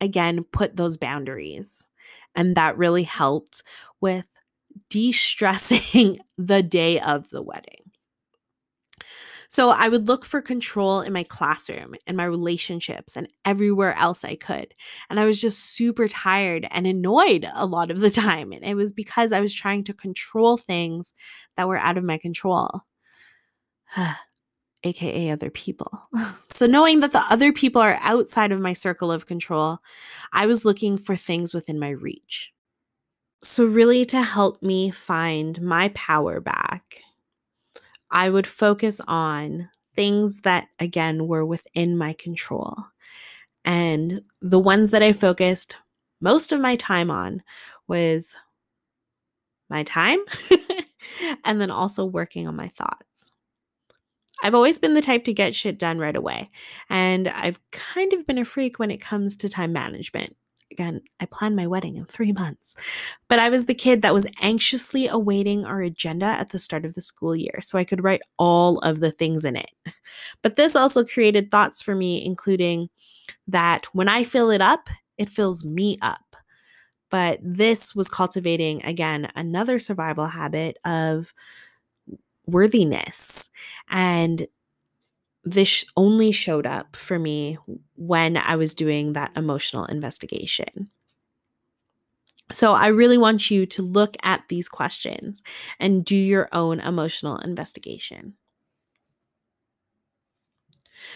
again 0.00 0.44
put 0.44 0.76
those 0.76 0.96
boundaries. 0.96 1.86
And 2.34 2.56
that 2.56 2.78
really 2.78 3.02
helped 3.02 3.62
with 4.00 4.26
de 4.88 5.12
stressing 5.12 6.18
the 6.38 6.62
day 6.62 7.00
of 7.00 7.30
the 7.30 7.42
wedding. 7.42 7.90
So 9.48 9.70
I 9.70 9.88
would 9.88 10.06
look 10.06 10.24
for 10.24 10.40
control 10.40 11.00
in 11.00 11.12
my 11.12 11.24
classroom, 11.24 11.96
in 12.06 12.14
my 12.14 12.22
relationships, 12.22 13.16
and 13.16 13.26
everywhere 13.44 13.94
else 13.94 14.24
I 14.24 14.36
could. 14.36 14.74
And 15.08 15.18
I 15.18 15.24
was 15.24 15.40
just 15.40 15.58
super 15.74 16.06
tired 16.06 16.68
and 16.70 16.86
annoyed 16.86 17.50
a 17.52 17.66
lot 17.66 17.90
of 17.90 17.98
the 17.98 18.10
time. 18.10 18.52
And 18.52 18.62
it 18.62 18.76
was 18.76 18.92
because 18.92 19.32
I 19.32 19.40
was 19.40 19.52
trying 19.52 19.82
to 19.84 19.92
control 19.92 20.56
things 20.56 21.14
that 21.56 21.66
were 21.66 21.78
out 21.78 21.98
of 21.98 22.04
my 22.04 22.16
control. 22.16 22.82
AKA 24.84 25.30
other 25.30 25.50
people. 25.50 26.08
so, 26.50 26.66
knowing 26.66 27.00
that 27.00 27.12
the 27.12 27.24
other 27.30 27.52
people 27.52 27.82
are 27.82 27.98
outside 28.00 28.52
of 28.52 28.60
my 28.60 28.72
circle 28.72 29.12
of 29.12 29.26
control, 29.26 29.78
I 30.32 30.46
was 30.46 30.64
looking 30.64 30.98
for 30.98 31.16
things 31.16 31.52
within 31.52 31.78
my 31.78 31.90
reach. 31.90 32.52
So, 33.42 33.64
really, 33.64 34.04
to 34.06 34.22
help 34.22 34.62
me 34.62 34.90
find 34.90 35.60
my 35.60 35.90
power 35.90 36.40
back 36.40 37.02
I 38.10 38.28
would 38.28 38.46
focus 38.46 39.00
on 39.06 39.70
things 39.94 40.40
that, 40.42 40.68
again, 40.78 41.26
were 41.26 41.44
within 41.44 41.96
my 41.96 42.12
control. 42.14 42.76
And 43.64 44.22
the 44.40 44.58
ones 44.58 44.90
that 44.90 45.02
I 45.02 45.12
focused 45.12 45.76
most 46.20 46.52
of 46.52 46.60
my 46.60 46.76
time 46.76 47.10
on 47.10 47.42
was 47.86 48.34
my 49.68 49.82
time 49.82 50.18
and 51.44 51.60
then 51.60 51.70
also 51.70 52.04
working 52.04 52.48
on 52.48 52.56
my 52.56 52.68
thoughts. 52.68 53.29
I've 54.42 54.54
always 54.54 54.78
been 54.78 54.94
the 54.94 55.02
type 55.02 55.24
to 55.24 55.32
get 55.32 55.54
shit 55.54 55.78
done 55.78 55.98
right 55.98 56.16
away, 56.16 56.48
and 56.88 57.28
I've 57.28 57.60
kind 57.72 58.12
of 58.12 58.26
been 58.26 58.38
a 58.38 58.44
freak 58.44 58.78
when 58.78 58.90
it 58.90 59.00
comes 59.00 59.36
to 59.38 59.48
time 59.48 59.72
management 59.72 60.36
again, 60.70 61.02
I 61.18 61.26
planned 61.26 61.56
my 61.56 61.66
wedding 61.66 61.96
in 61.96 62.04
three 62.06 62.32
months. 62.44 62.74
But 63.28 63.38
I 63.38 63.48
was 63.48 63.66
the 63.66 63.74
kid 63.74 64.02
that 64.02 64.14
was 64.14 64.26
anxiously 64.40 65.08
awaiting 65.08 65.64
our 65.64 65.80
agenda 65.80 66.26
at 66.26 66.50
the 66.50 66.58
start 66.58 66.84
of 66.84 66.94
the 66.94 67.02
school 67.02 67.34
year 67.34 67.60
so 67.60 67.78
I 67.78 67.84
could 67.84 68.04
write 68.04 68.22
all 68.38 68.78
of 68.78 69.00
the 69.00 69.10
things 69.10 69.44
in 69.44 69.56
it. 69.56 69.70
But 70.42 70.56
this 70.56 70.76
also 70.76 71.04
created 71.04 71.50
thoughts 71.50 71.82
for 71.82 71.94
me, 71.94 72.24
including 72.24 72.88
that 73.46 73.86
when 73.92 74.08
I 74.08 74.24
fill 74.24 74.50
it 74.50 74.60
up, 74.60 74.88
it 75.18 75.28
fills 75.28 75.64
me 75.64 75.98
up. 76.02 76.36
But 77.10 77.40
this 77.42 77.94
was 77.94 78.08
cultivating, 78.08 78.84
again, 78.84 79.30
another 79.34 79.78
survival 79.80 80.26
habit 80.26 80.78
of 80.84 81.34
worthiness 82.50 83.48
and 83.88 84.46
this 85.44 85.84
only 85.96 86.32
showed 86.32 86.66
up 86.66 86.96
for 86.96 87.18
me 87.18 87.58
when 87.96 88.36
I 88.36 88.56
was 88.56 88.74
doing 88.74 89.14
that 89.14 89.32
emotional 89.36 89.86
investigation. 89.86 90.90
So, 92.52 92.72
I 92.74 92.88
really 92.88 93.16
want 93.16 93.50
you 93.50 93.64
to 93.66 93.82
look 93.82 94.16
at 94.22 94.48
these 94.48 94.68
questions 94.68 95.40
and 95.78 96.04
do 96.04 96.16
your 96.16 96.48
own 96.52 96.80
emotional 96.80 97.38
investigation. 97.38 98.34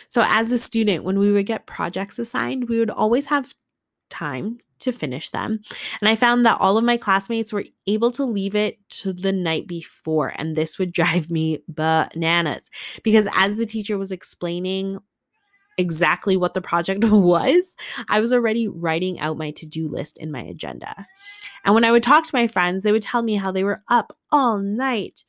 So, 0.09 0.25
as 0.27 0.53
a 0.53 0.59
student, 0.59 1.05
when 1.05 1.19
we 1.19 1.33
would 1.33 1.47
get 1.47 1.67
projects 1.67 2.19
assigned, 2.19 2.69
we 2.69 2.79
would 2.79 2.91
always 2.91 3.27
have 3.27 3.55
time 4.11 4.59
to 4.85 4.93
finish 4.93 5.31
them. 5.31 5.61
And 6.01 6.09
I 6.09 6.17
found 6.17 6.47
that 6.47 6.59
all 6.61 6.79
of 6.79 6.85
my 6.85 6.97
classmates 6.97 7.53
were 7.53 7.65
able 7.87 8.11
to 8.13 8.25
leave 8.25 8.55
it 8.55 8.79
to 9.01 9.13
the 9.13 9.33
night 9.33 9.67
before. 9.67 10.33
And 10.37 10.57
this 10.57 10.79
would 10.79 10.93
drive 11.01 11.31
me 11.31 11.63
bananas 11.69 12.71
because 13.03 13.27
as 13.35 13.57
the 13.57 13.67
teacher 13.67 13.99
was 13.99 14.13
explaining 14.13 14.99
exactly 15.77 16.37
what 16.37 16.55
the 16.55 16.61
project 16.61 17.05
was, 17.05 17.77
I 18.09 18.21
was 18.21 18.33
already 18.33 18.69
writing 18.69 19.19
out 19.21 19.39
my 19.39 19.51
to 19.53 19.67
do 19.67 19.89
list 19.89 20.19
in 20.19 20.31
my 20.31 20.43
agenda. 20.43 21.05
And 21.65 21.75
when 21.75 21.85
I 21.85 21.91
would 21.91 22.03
talk 22.03 22.25
to 22.25 22.35
my 22.35 22.47
friends, 22.47 22.85
they 22.85 22.93
would 22.93 23.03
tell 23.03 23.23
me 23.23 23.37
how 23.37 23.51
they 23.51 23.65
were 23.65 23.83
up 23.89 24.17
all 24.31 24.59
night 24.59 25.25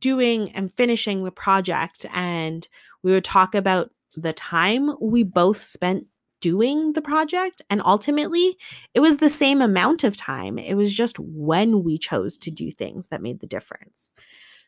doing 0.00 0.52
and 0.52 0.72
finishing 0.72 1.24
the 1.24 1.30
project. 1.30 2.06
And 2.12 2.66
we 3.02 3.12
would 3.12 3.24
talk 3.24 3.54
about 3.54 3.90
the 4.16 4.32
time 4.32 4.90
we 5.00 5.22
both 5.22 5.62
spent 5.62 6.06
doing 6.44 6.92
the 6.92 7.00
project. 7.00 7.62
And 7.70 7.80
ultimately, 7.82 8.58
it 8.92 9.00
was 9.00 9.16
the 9.16 9.30
same 9.30 9.62
amount 9.62 10.04
of 10.04 10.14
time. 10.14 10.58
It 10.58 10.74
was 10.74 10.92
just 10.92 11.18
when 11.18 11.82
we 11.82 11.96
chose 11.96 12.36
to 12.36 12.50
do 12.50 12.70
things 12.70 13.08
that 13.08 13.22
made 13.22 13.40
the 13.40 13.46
difference. 13.46 14.12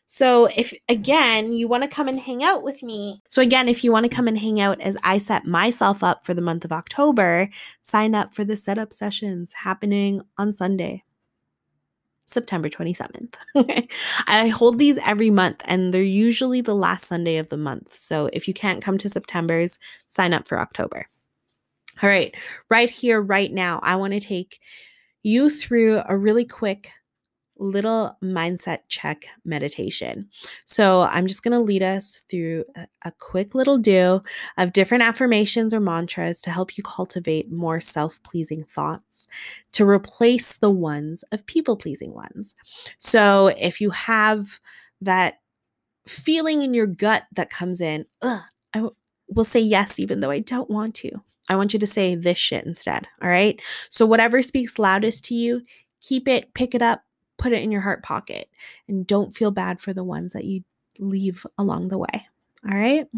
So, 0.07 0.47
if 0.57 0.73
again, 0.89 1.53
you 1.53 1.69
want 1.69 1.83
to 1.83 1.89
come 1.89 2.09
and 2.09 2.19
hang 2.19 2.43
out 2.43 2.63
with 2.63 2.83
me. 2.83 3.21
So, 3.29 3.43
again, 3.43 3.69
if 3.69 3.85
you 3.85 3.93
want 3.93 4.07
to 4.07 4.15
come 4.17 4.27
and 4.27 4.39
hang 4.39 4.59
out 4.59 4.81
as 4.81 4.97
I 5.03 5.19
set 5.19 5.45
myself 5.45 6.03
up 6.03 6.25
for 6.25 6.33
the 6.33 6.41
month 6.41 6.65
of 6.65 6.73
October, 6.73 7.51
sign 7.83 8.15
up 8.15 8.33
for 8.33 8.43
the 8.43 8.57
setup 8.57 8.95
sessions 8.95 9.53
happening 9.65 10.23
on 10.39 10.55
Sunday. 10.55 11.03
September 12.25 12.69
27th. 12.69 13.35
I 14.27 14.49
hold 14.49 14.79
these 14.79 14.99
every 14.99 15.31
month 15.31 15.63
and 15.65 15.95
they're 15.95 16.03
usually 16.03 16.61
the 16.61 16.75
last 16.75 17.07
Sunday 17.07 17.37
of 17.37 17.51
the 17.51 17.57
month. 17.57 17.97
So 17.97 18.29
if 18.33 18.49
you 18.49 18.55
can't 18.55 18.83
come 18.83 18.99
to 18.99 19.09
September's, 19.09 19.79
sign 20.07 20.33
up 20.33 20.49
for 20.49 20.59
October. 20.59 21.07
All 22.03 22.11
right, 22.11 22.35
right 22.69 22.91
here, 22.91 23.21
right 23.21 23.53
now, 23.53 23.81
I 23.83 23.97
want 23.97 24.13
to 24.13 24.21
take 24.21 24.61
you 25.23 25.49
through 25.49 26.03
a 26.07 26.17
really 26.17 26.45
quick 26.45 26.91
little 27.59 28.19
mindset 28.23 28.81
check 28.89 29.25
meditation. 29.43 30.29
So, 30.67 31.03
I'm 31.03 31.27
just 31.27 31.43
going 31.43 31.59
to 31.59 31.65
lead 31.65 31.83
us 31.83 32.23
through 32.29 32.65
a, 32.77 32.87
a, 33.07 33.13
quick 33.19 33.55
little 33.55 33.79
do 33.79 34.23
of 34.59 34.75
different 34.75 35.05
affirmations 35.05 35.73
or 35.73 35.81
mantras 35.81 36.43
to 36.43 36.51
help 36.51 36.77
you 36.77 36.85
cultivate 36.85 37.51
more 37.51 37.81
self 37.81 38.23
pleasing 38.23 38.65
thoughts 38.65 39.27
to 39.73 39.89
replace 39.89 40.55
the 40.55 40.71
ones 40.71 41.25
of 41.33 41.47
people 41.47 41.79
pleasing 41.79 42.13
ones. 42.13 42.55
So, 42.99 43.49
if 43.57 43.81
you 43.81 43.89
have 43.91 44.61
that 45.01 45.41
feeling 46.07 46.61
in 46.61 46.75
your 46.75 46.87
gut 46.87 47.25
that 47.33 47.49
comes 47.49 47.81
in, 47.81 48.05
I 48.23 48.43
w- 48.75 48.95
will 49.29 49.45
say 49.45 49.61
yes, 49.61 49.99
even 49.99 50.21
though 50.21 50.31
I 50.31 50.41
don't 50.41 50.71
want 50.71 50.95
to. 50.97 51.23
I 51.49 51.57
want 51.57 51.73
you 51.73 51.79
to 51.79 51.87
say 51.87 52.15
this 52.15 52.39
shit 52.39 52.65
instead. 52.65 53.09
All 53.23 53.29
right. 53.29 53.61
So, 53.91 54.07
whatever 54.07 54.43
speaks 54.43 54.79
loudest 54.79 55.25
to 55.27 55.35
you, 55.35 55.63
keep 56.01 56.29
it, 56.29 56.55
pick 56.55 56.75
it 56.75 56.83
up, 56.83 57.03
put 57.39 57.53
it 57.53 57.63
in 57.63 57.71
your 57.71 57.83
heart 57.83 58.03
pocket, 58.03 58.49
and 58.89 59.07
don't 59.07 59.35
feel 59.35 59.51
bad 59.51 59.81
for 59.81 59.93
the 59.93 60.05
ones 60.05 60.33
that 60.33 60.45
you 60.45 60.65
leave 60.99 61.47
along 61.59 61.89
the 61.89 61.99
way. 61.99 62.27
All 62.69 62.77
right. 62.77 63.07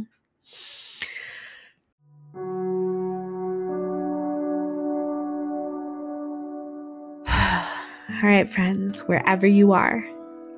All 8.10 8.28
right, 8.28 8.48
friends, 8.48 9.00
wherever 9.00 9.46
you 9.46 9.72
are, 9.72 10.04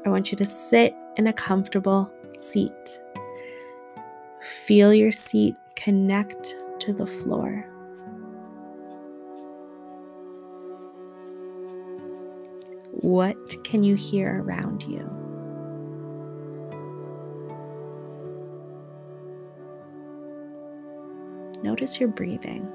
I 0.06 0.08
want 0.08 0.32
you 0.32 0.38
to 0.38 0.46
sit 0.46 0.94
in 1.16 1.26
a 1.26 1.32
comfortable 1.32 2.12
seat. 2.36 3.00
Feel 4.64 4.94
your 4.94 5.12
seat 5.12 5.54
connect 5.80 6.54
to 6.80 6.92
the 6.92 7.06
floor. 7.06 7.66
What 12.92 13.64
can 13.64 13.82
you 13.82 13.94
hear 13.94 14.42
around 14.42 14.82
you? 14.82 15.08
Notice 21.62 22.00
your 22.00 22.08
breathing. 22.08 22.70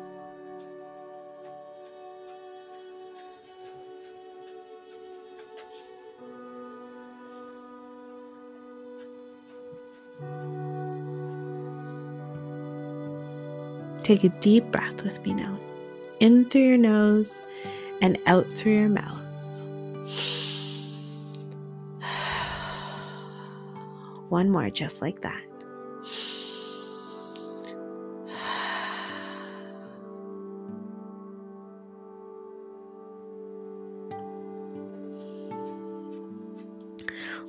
Take 14.06 14.24
a 14.24 14.30
deep 14.30 14.66
breath 14.66 15.02
with 15.02 15.20
me 15.26 15.34
now. 15.34 15.58
In 16.20 16.48
through 16.48 16.62
your 16.62 16.78
nose 16.78 17.40
and 18.04 18.20
out 18.28 18.46
through 18.52 18.74
your 18.74 18.88
mouth. 18.88 19.34
One 24.30 24.52
more, 24.52 24.70
just 24.70 25.02
like 25.02 25.22
that. 25.22 25.42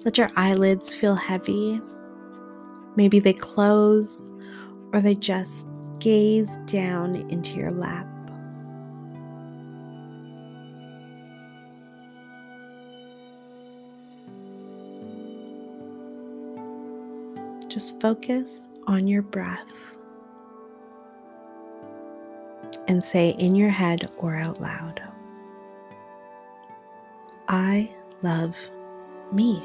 Let 0.05 0.17
your 0.17 0.31
eyelids 0.37 0.95
feel 0.95 1.17
heavy. 1.17 1.83
Maybe 2.97 3.19
they 3.19 3.35
close 3.35 4.33
or 4.95 5.03
they 5.03 5.15
just 5.15 5.69
gaze 6.07 6.59
down 6.67 7.17
into 7.33 7.57
your 7.57 7.73
lap. 7.73 8.07
Just 17.67 18.01
focus 18.01 18.69
on 18.87 19.09
your 19.09 19.23
breath 19.23 19.67
and 22.87 23.05
say 23.05 23.31
in 23.31 23.57
your 23.57 23.71
head 23.71 24.09
or 24.17 24.37
out 24.37 24.61
loud, 24.61 25.03
I 27.49 27.93
love 28.23 28.57
me. 29.33 29.61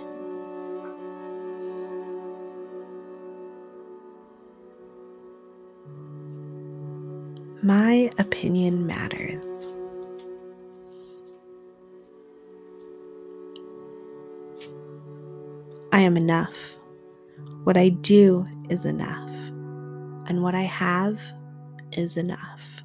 My 7.64 8.12
opinion 8.18 8.88
matters. 8.88 9.68
I 15.92 16.00
am 16.02 16.18
enough. 16.18 16.76
What 17.64 17.78
I 17.78 17.90
do 17.90 18.48
is 18.70 18.86
enough. 18.86 19.30
And 20.28 20.42
what 20.42 20.56
I 20.56 20.62
have 20.62 21.22
is 21.92 22.18
enough. 22.18 22.82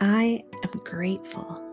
I 0.00 0.42
am 0.64 0.80
grateful. 0.82 1.63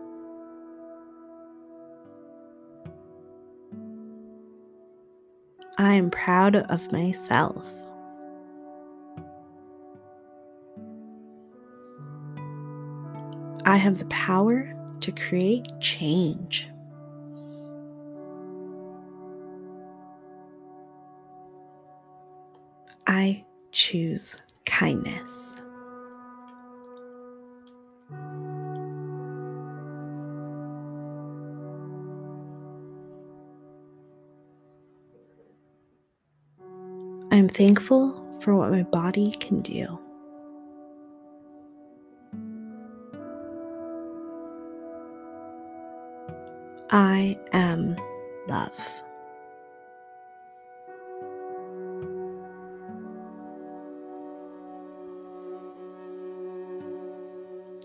I 5.92 5.96
am 5.96 6.08
proud 6.08 6.56
of 6.56 6.90
myself. 6.90 7.66
I 13.66 13.76
have 13.76 13.98
the 13.98 14.06
power 14.06 14.74
to 15.00 15.12
create 15.12 15.68
change. 15.80 16.66
I 23.06 23.44
choose 23.72 24.38
kindness. 24.64 25.52
I 37.32 37.36
am 37.36 37.48
thankful 37.48 38.12
for 38.42 38.54
what 38.54 38.70
my 38.70 38.82
body 38.82 39.30
can 39.40 39.62
do. 39.62 39.98
I 46.90 47.38
am 47.54 47.96
love. 48.48 48.70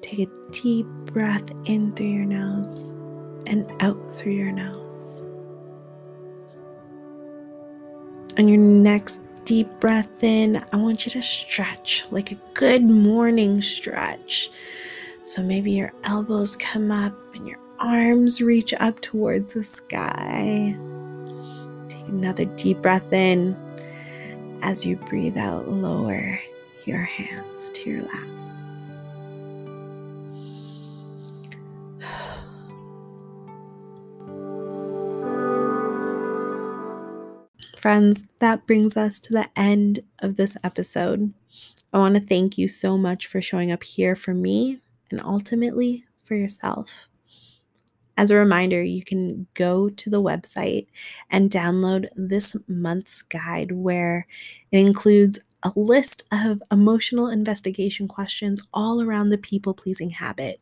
Take 0.02 0.28
a 0.28 0.52
deep 0.52 0.88
breath 1.06 1.50
in 1.64 1.94
through 1.96 2.08
your 2.08 2.26
nose 2.26 2.90
and 3.46 3.72
out 3.80 4.12
through 4.12 4.34
your 4.34 4.52
nose. 4.52 5.24
On 8.38 8.50
your 8.50 8.58
next 8.58 9.22
deep 9.48 9.80
breath 9.80 10.26
in, 10.26 10.62
I 10.74 10.76
want 10.76 11.06
you 11.06 11.12
to 11.14 11.22
stretch 11.22 12.04
like 12.12 12.34
a 12.34 12.38
good 12.54 12.84
morning 12.84 13.62
stretch. 13.62 14.50
So 15.24 15.42
maybe 15.42 15.72
your 15.72 15.94
elbows 16.04 16.58
come 16.58 16.92
up 16.92 17.14
and 17.34 17.48
your 17.48 17.58
arms 17.80 18.42
reach 18.42 18.74
up 18.74 19.00
towards 19.00 19.54
the 19.54 19.64
sky. 19.64 20.76
Take 21.88 22.08
another 22.10 22.44
deep 22.58 22.82
breath 22.82 23.14
in. 23.14 23.56
As 24.64 24.86
you 24.86 24.98
breathe 24.98 25.38
out, 25.38 25.70
lower 25.70 26.42
your 26.84 27.04
hands 27.04 27.70
to 27.70 27.90
your 27.90 28.02
lap. 28.02 28.47
Friends, 37.78 38.24
that 38.40 38.66
brings 38.66 38.98
us 38.98 39.20
to 39.20 39.32
the 39.32 39.50
end 39.56 40.00
of 40.18 40.36
this 40.36 40.58
episode. 40.64 41.32
I 41.94 42.00
want 42.00 42.16
to 42.16 42.20
thank 42.20 42.58
you 42.58 42.68
so 42.68 42.98
much 42.98 43.28
for 43.28 43.40
showing 43.40 43.72
up 43.72 43.84
here 43.84 44.16
for 44.16 44.34
me 44.34 44.80
and 45.12 45.22
ultimately 45.22 46.04
for 46.24 46.34
yourself. 46.34 47.08
As 48.18 48.32
a 48.32 48.36
reminder, 48.36 48.82
you 48.82 49.04
can 49.04 49.46
go 49.54 49.90
to 49.90 50.10
the 50.10 50.20
website 50.20 50.88
and 51.30 51.52
download 51.52 52.08
this 52.16 52.56
month's 52.68 53.22
guide 53.22 53.72
where 53.72 54.26
it 54.72 54.80
includes 54.80 55.38
a 55.62 55.72
list 55.76 56.24
of 56.32 56.64
emotional 56.72 57.28
investigation 57.28 58.08
questions 58.08 58.60
all 58.74 59.04
around 59.04 59.30
the 59.30 59.38
people 59.38 59.76
pleasing 59.76 60.10
habit, 60.10 60.60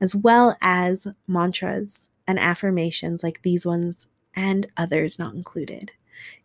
as 0.00 0.14
well 0.14 0.56
as 0.62 1.06
mantras 1.26 2.08
and 2.26 2.38
affirmations 2.38 3.22
like 3.22 3.42
these 3.42 3.66
ones 3.66 4.06
and 4.34 4.68
others 4.78 5.18
not 5.18 5.34
included 5.34 5.92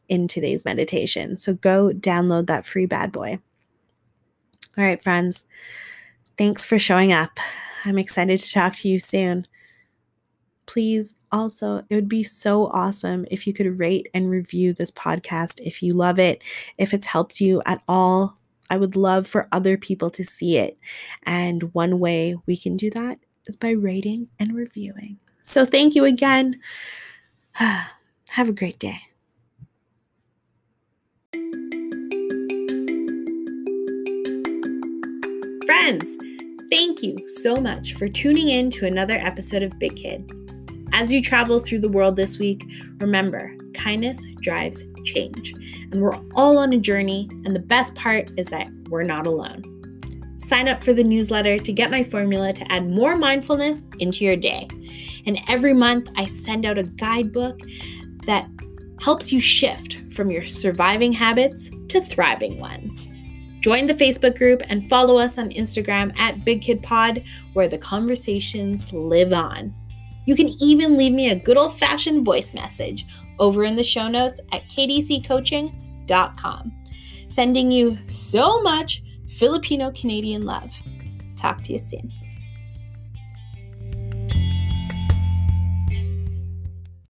in 0.07 0.27
today's 0.27 0.65
meditation. 0.65 1.37
So 1.37 1.53
go 1.53 1.91
download 1.91 2.47
that 2.47 2.65
free 2.65 2.85
bad 2.85 3.11
boy. 3.11 3.39
All 4.77 4.83
right, 4.83 5.01
friends, 5.01 5.45
thanks 6.37 6.65
for 6.65 6.77
showing 6.77 7.13
up. 7.13 7.39
I'm 7.85 7.97
excited 7.97 8.39
to 8.39 8.51
talk 8.51 8.73
to 8.77 8.89
you 8.89 8.99
soon. 8.99 9.45
Please 10.65 11.15
also, 11.31 11.83
it 11.89 11.95
would 11.95 12.09
be 12.09 12.23
so 12.23 12.67
awesome 12.67 13.25
if 13.29 13.45
you 13.45 13.53
could 13.53 13.79
rate 13.79 14.09
and 14.13 14.29
review 14.29 14.73
this 14.73 14.91
podcast 14.91 15.59
if 15.61 15.83
you 15.83 15.93
love 15.93 16.19
it, 16.19 16.43
if 16.77 16.93
it's 16.93 17.07
helped 17.07 17.39
you 17.39 17.61
at 17.65 17.81
all. 17.87 18.37
I 18.69 18.77
would 18.77 18.95
love 18.95 19.27
for 19.27 19.47
other 19.51 19.77
people 19.77 20.09
to 20.09 20.23
see 20.23 20.57
it. 20.57 20.77
And 21.23 21.73
one 21.73 21.99
way 21.99 22.35
we 22.47 22.57
can 22.57 22.75
do 22.77 22.89
that 22.91 23.19
is 23.45 23.55
by 23.55 23.71
rating 23.71 24.29
and 24.39 24.55
reviewing. 24.55 25.19
So 25.43 25.65
thank 25.65 25.93
you 25.95 26.03
again. 26.03 26.59
Have 27.53 28.49
a 28.49 28.53
great 28.53 28.79
day. 28.79 29.01
Friends, 35.85 36.17
thank 36.71 37.03
you 37.03 37.15
so 37.29 37.57
much 37.57 37.93
for 37.93 38.09
tuning 38.09 38.49
in 38.49 38.71
to 38.71 38.87
another 38.87 39.17
episode 39.17 39.61
of 39.61 39.77
Big 39.77 39.95
Kid. 39.95 40.27
As 40.93 41.11
you 41.11 41.21
travel 41.21 41.59
through 41.59 41.77
the 41.77 41.89
world 41.89 42.15
this 42.15 42.39
week, 42.39 42.65
remember 42.97 43.55
kindness 43.75 44.25
drives 44.41 44.83
change. 45.03 45.53
And 45.91 46.01
we're 46.01 46.19
all 46.33 46.57
on 46.57 46.73
a 46.73 46.79
journey, 46.79 47.29
and 47.45 47.55
the 47.55 47.59
best 47.59 47.93
part 47.93 48.31
is 48.35 48.47
that 48.47 48.67
we're 48.89 49.03
not 49.03 49.27
alone. 49.27 49.61
Sign 50.39 50.67
up 50.67 50.83
for 50.83 50.91
the 50.91 51.03
newsletter 51.03 51.59
to 51.59 51.71
get 51.71 51.91
my 51.91 52.01
formula 52.01 52.51
to 52.51 52.71
add 52.71 52.89
more 52.89 53.15
mindfulness 53.15 53.85
into 53.99 54.25
your 54.25 54.35
day. 54.35 54.67
And 55.27 55.39
every 55.47 55.75
month, 55.75 56.09
I 56.15 56.25
send 56.25 56.65
out 56.65 56.79
a 56.79 56.83
guidebook 56.83 57.59
that 58.25 58.49
helps 59.01 59.31
you 59.31 59.39
shift 59.39 60.01
from 60.15 60.31
your 60.31 60.45
surviving 60.45 61.13
habits 61.13 61.69
to 61.89 62.01
thriving 62.01 62.59
ones. 62.59 63.05
Join 63.65 63.88
the 63.88 63.95
Facebook 63.95 64.38
group 64.38 64.62
and 64.69 64.88
follow 64.88 65.17
us 65.17 65.39
on 65.39 65.49
Instagram 65.49 66.15
at 66.19 66.45
Big 66.45 66.62
Kid 66.62 66.84
Pod, 66.84 67.23
where 67.54 67.67
the 67.67 67.80
conversations 67.80 68.93
live 68.93 69.34
on. 69.34 69.73
You 70.28 70.36
can 70.36 70.49
even 70.62 70.97
leave 70.97 71.13
me 71.13 71.32
a 71.32 71.36
good 71.36 71.58
old 71.58 71.75
fashioned 71.75 72.23
voice 72.23 72.54
message 72.54 73.08
over 73.39 73.63
in 73.63 73.75
the 73.75 73.84
show 73.84 74.08
notes 74.08 74.39
at 74.51 74.69
kdccoaching.com. 74.69 76.73
Sending 77.30 77.71
you 77.71 77.97
so 78.08 78.62
much 78.62 79.01
Filipino 79.30 79.89
Canadian 79.93 80.43
love. 80.43 80.71
Talk 81.36 81.63
to 81.63 81.73
you 81.73 81.80
soon. 81.80 82.13